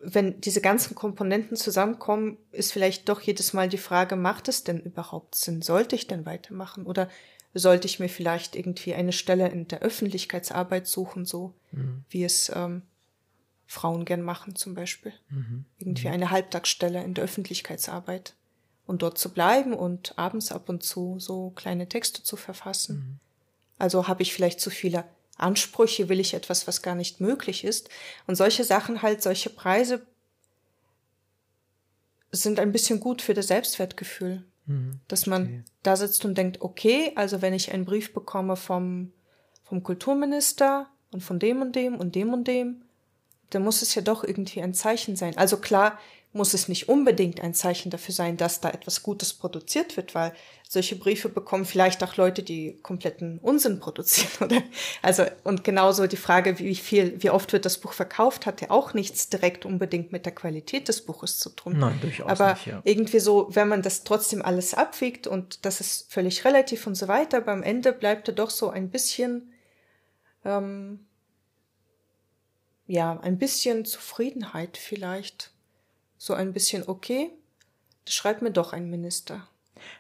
[0.05, 4.81] wenn diese ganzen Komponenten zusammenkommen, ist vielleicht doch jedes Mal die Frage, macht es denn
[4.81, 5.63] überhaupt Sinn?
[5.63, 6.87] Sollte ich denn weitermachen?
[6.87, 7.09] Oder
[7.55, 12.05] sollte ich mir vielleicht irgendwie eine Stelle in der Öffentlichkeitsarbeit suchen, so mhm.
[12.11, 12.83] wie es ähm,
[13.67, 15.13] Frauen gern machen zum Beispiel?
[15.31, 15.65] Mhm.
[15.79, 16.15] Irgendwie mhm.
[16.15, 18.35] eine Halbtagsstelle in der Öffentlichkeitsarbeit
[18.87, 22.97] und dort zu bleiben und abends ab und zu so kleine Texte zu verfassen.
[22.97, 23.19] Mhm.
[23.79, 25.05] Also habe ich vielleicht zu viele
[25.37, 27.89] Ansprüche, will ich etwas, was gar nicht möglich ist.
[28.27, 30.07] Und solche Sachen halt, solche Preise
[32.31, 34.45] sind ein bisschen gut für das Selbstwertgefühl.
[34.67, 39.13] Mhm, dass man da sitzt und denkt, okay, also wenn ich einen Brief bekomme vom,
[39.63, 42.83] vom Kulturminister und von dem und dem und dem und dem,
[43.51, 45.37] dann muss es ja doch irgendwie ein Zeichen sein.
[45.37, 45.99] Also klar,
[46.35, 50.33] muss es nicht unbedingt ein Zeichen dafür sein, dass da etwas Gutes produziert wird, weil
[50.69, 54.63] solche Briefe bekommen vielleicht auch Leute, die kompletten Unsinn produzieren, oder?
[55.01, 58.71] Also, und genauso die Frage, wie viel, wie oft wird das Buch verkauft, hat ja
[58.71, 61.79] auch nichts direkt unbedingt mit der Qualität des Buches zu tun.
[61.79, 62.83] Nein, durchaus Aber nicht, ja.
[62.83, 67.07] irgendwie so, wenn man das trotzdem alles abwiegt und das ist völlig relativ und so
[67.07, 69.53] weiter, beim Ende bleibt da doch so ein bisschen,
[70.45, 71.07] ähm,
[72.89, 75.54] ja, ein bisschen Zufriedenheit vielleicht
[76.19, 77.31] so ein bisschen, okay,
[78.05, 79.47] das schreibt mir doch ein Minister.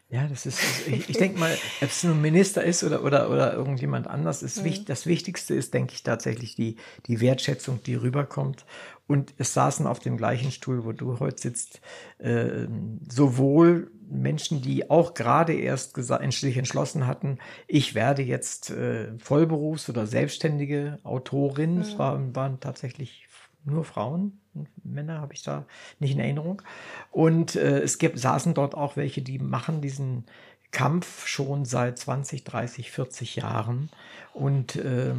[0.08, 3.30] Ja, das ist, ich, ich denke mal, ob es nur ein Minister ist oder, oder,
[3.30, 4.64] oder irgendjemand anders, ist mhm.
[4.64, 8.64] wichtig, das Wichtigste ist, denke ich, tatsächlich die, die Wertschätzung, die rüberkommt.
[9.06, 11.80] Und es saßen auf dem gleichen Stuhl, wo du heute sitzt,
[12.18, 12.66] äh,
[13.10, 20.06] sowohl Menschen, die auch gerade erst sich entschlossen hatten, ich werde jetzt äh, Vollberufs- oder
[20.06, 21.76] selbstständige Autorin.
[21.76, 21.80] Mhm.
[21.80, 23.26] Es waren, waren tatsächlich
[23.64, 24.40] nur Frauen,
[24.82, 25.66] Männer habe ich da
[25.98, 26.62] nicht in Erinnerung.
[27.10, 30.24] Und äh, es gibt, saßen dort auch welche, die machen diesen
[30.70, 33.90] Kampf schon seit 20, 30, 40 Jahren
[34.32, 35.14] und äh,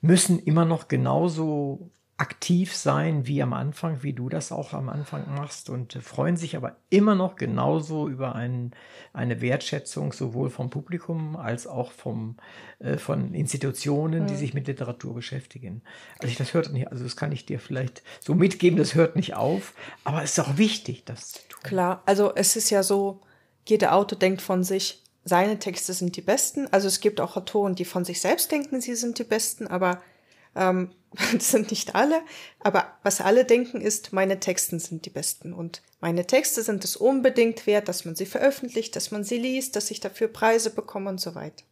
[0.00, 5.34] müssen immer noch genauso aktiv sein wie am Anfang, wie du das auch am Anfang
[5.34, 8.70] machst und freuen sich aber immer noch genauso über ein,
[9.12, 12.36] eine Wertschätzung sowohl vom Publikum als auch vom,
[12.78, 14.26] äh, von Institutionen, mhm.
[14.28, 15.82] die sich mit Literatur beschäftigen.
[16.20, 19.16] Also ich, das hört nicht, also das kann ich dir vielleicht so mitgeben, das hört
[19.16, 21.60] nicht auf, aber es ist auch wichtig, das zu tun.
[21.64, 23.22] Klar, also es ist ja so,
[23.66, 26.68] jeder Autor denkt von sich, seine Texte sind die besten.
[26.70, 30.00] Also es gibt auch Autoren, die von sich selbst denken, sie sind die besten, aber
[30.54, 30.90] ähm,
[31.32, 32.22] das sind nicht alle,
[32.60, 36.96] aber was alle denken ist, meine Texten sind die besten und meine Texte sind es
[36.96, 41.10] unbedingt wert, dass man sie veröffentlicht, dass man sie liest, dass ich dafür Preise bekomme
[41.10, 41.64] und so weiter.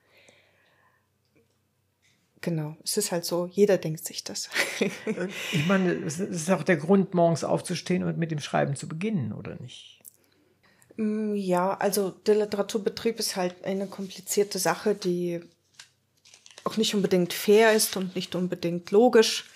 [2.40, 4.50] Genau, es ist halt so, jeder denkt sich das.
[4.80, 9.32] ich meine, es ist auch der Grund, morgens aufzustehen und mit dem Schreiben zu beginnen,
[9.32, 10.00] oder nicht?
[10.96, 15.40] Mm, ja, also der Literaturbetrieb ist halt eine komplizierte Sache, die
[16.64, 19.50] auch nicht unbedingt fair ist und nicht unbedingt logisch.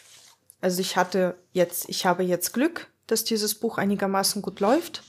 [0.60, 5.02] Also ich hatte jetzt, ich habe jetzt Glück, dass dieses Buch einigermaßen gut läuft.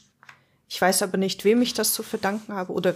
[0.70, 2.96] Ich weiß aber nicht, wem ich das zu verdanken habe oder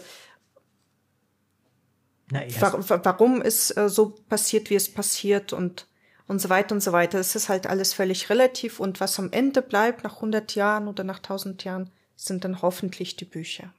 [2.29, 5.87] Na, wa warum es äh, so passiert, wie es passiert und
[6.31, 7.19] und so weiter und so weiter.
[7.19, 11.03] Es ist halt alles völlig relativ und was am Ende bleibt nach 100 Jahren oder
[11.03, 13.73] nach 1000 Jahren sind dann hoffentlich die Bücher.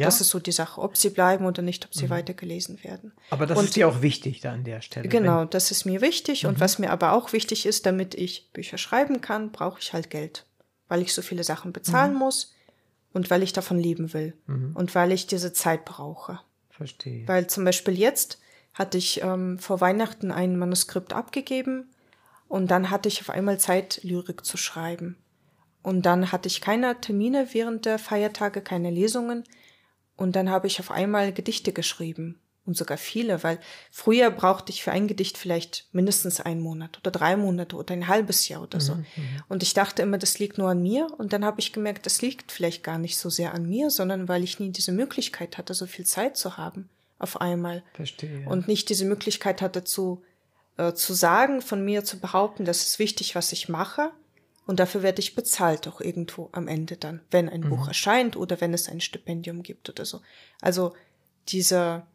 [0.00, 0.06] Ja?
[0.06, 2.10] Das ist so die Sache, ob sie bleiben oder nicht, ob sie mhm.
[2.10, 3.12] weitergelesen werden.
[3.30, 5.08] Aber das und, ist dir auch wichtig da an der Stelle.
[5.08, 6.42] Genau, das ist mir wichtig.
[6.42, 6.50] Mhm.
[6.50, 10.10] Und was mir aber auch wichtig ist, damit ich Bücher schreiben kann, brauche ich halt
[10.10, 10.46] Geld.
[10.88, 12.18] Weil ich so viele Sachen bezahlen mhm.
[12.18, 12.54] muss
[13.12, 14.34] und weil ich davon leben will.
[14.46, 14.72] Mhm.
[14.74, 16.40] Und weil ich diese Zeit brauche.
[16.70, 17.28] Verstehe.
[17.28, 18.38] Weil zum Beispiel jetzt
[18.72, 21.90] hatte ich ähm, vor Weihnachten ein Manuskript abgegeben
[22.48, 25.16] und dann hatte ich auf einmal Zeit, Lyrik zu schreiben.
[25.82, 29.44] Und dann hatte ich keine Termine während der Feiertage, keine Lesungen.
[30.20, 32.38] Und dann habe ich auf einmal Gedichte geschrieben.
[32.66, 33.58] und sogar viele, weil
[33.90, 38.06] früher brauchte ich für ein Gedicht vielleicht mindestens einen Monat oder drei Monate oder ein
[38.06, 38.96] halbes Jahr oder so.
[38.96, 39.42] Mhm, mhm.
[39.48, 41.08] und ich dachte immer, das liegt nur an mir.
[41.16, 44.28] Und dann habe ich gemerkt, das liegt vielleicht gar nicht so sehr an mir, sondern
[44.28, 47.82] weil ich nie diese Möglichkeit hatte, so viel Zeit zu haben auf einmal.
[47.94, 48.46] Verstehe.
[48.46, 50.22] Und nicht diese Möglichkeit hatte zu,
[50.76, 54.10] äh, zu sagen, von mir zu behaupten, das ist wichtig, was ich mache.
[54.66, 57.70] Und dafür werde ich bezahlt auch irgendwo am Ende dann, wenn ein mhm.
[57.70, 60.20] Buch erscheint oder wenn es ein Stipendium gibt oder so.
[60.60, 60.94] Also
[61.48, 62.06] dieser,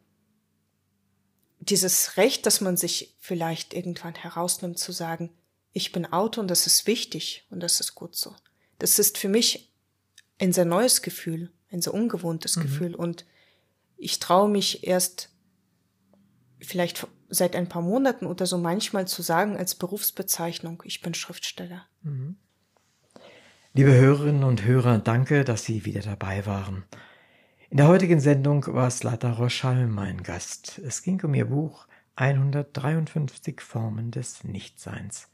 [1.60, 5.30] dieses Recht, dass man sich vielleicht irgendwann herausnimmt zu sagen,
[5.72, 8.34] ich bin Autor und das ist wichtig und das ist gut so.
[8.78, 9.70] Das ist für mich
[10.38, 12.62] ein sehr neues Gefühl, ein sehr ungewohntes mhm.
[12.62, 13.26] Gefühl und
[13.98, 15.30] ich traue mich erst
[16.60, 21.86] vielleicht seit ein paar Monaten oder so manchmal zu sagen als Berufsbezeichnung, ich bin Schriftsteller.
[22.02, 22.36] Mhm.
[23.74, 26.84] Liebe Hörerinnen und Hörer, danke, dass Sie wieder dabei waren.
[27.68, 30.80] In der heutigen Sendung war Slata Roschall mein Gast.
[30.84, 35.28] Es ging um ihr Buch 153 Formen des Nichtseins.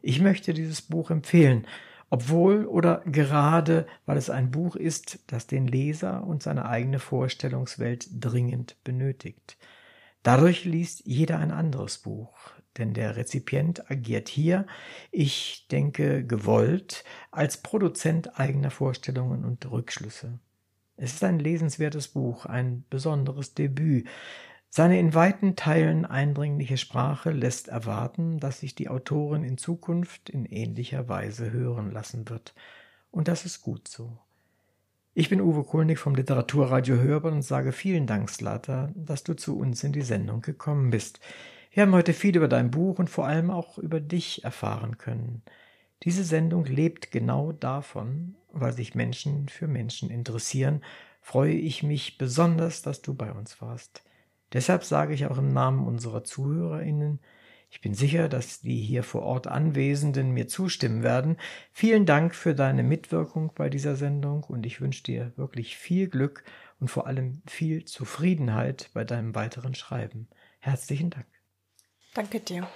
[0.00, 1.66] Ich möchte dieses Buch empfehlen,
[2.08, 8.08] obwohl oder gerade weil es ein Buch ist, das den Leser und seine eigene Vorstellungswelt
[8.12, 9.58] dringend benötigt.
[10.26, 12.36] Dadurch liest jeder ein anderes Buch,
[12.78, 14.66] denn der Rezipient agiert hier,
[15.12, 20.40] ich denke gewollt, als Produzent eigener Vorstellungen und Rückschlüsse.
[20.96, 24.08] Es ist ein lesenswertes Buch, ein besonderes Debüt.
[24.68, 30.44] Seine in weiten Teilen eindringliche Sprache lässt erwarten, dass sich die Autorin in Zukunft in
[30.44, 32.52] ähnlicher Weise hören lassen wird.
[33.12, 34.18] Und das ist gut so.
[35.18, 39.58] Ich bin Uwe Kulnig vom Literaturradio Hörbar und sage vielen Dank, Slata, dass du zu
[39.58, 41.20] uns in die Sendung gekommen bist.
[41.70, 45.40] Wir haben heute viel über dein Buch und vor allem auch über dich erfahren können.
[46.02, 50.82] Diese Sendung lebt genau davon, weil sich Menschen für Menschen interessieren,
[51.22, 54.02] freue ich mich besonders, dass du bei uns warst.
[54.52, 57.20] Deshalb sage ich auch im Namen unserer Zuhörerinnen,
[57.76, 61.36] ich bin sicher, dass die hier vor Ort Anwesenden mir zustimmen werden.
[61.72, 66.42] Vielen Dank für deine Mitwirkung bei dieser Sendung und ich wünsche dir wirklich viel Glück
[66.80, 70.26] und vor allem viel Zufriedenheit bei deinem weiteren Schreiben.
[70.58, 71.26] Herzlichen Dank.
[72.14, 72.66] Danke dir.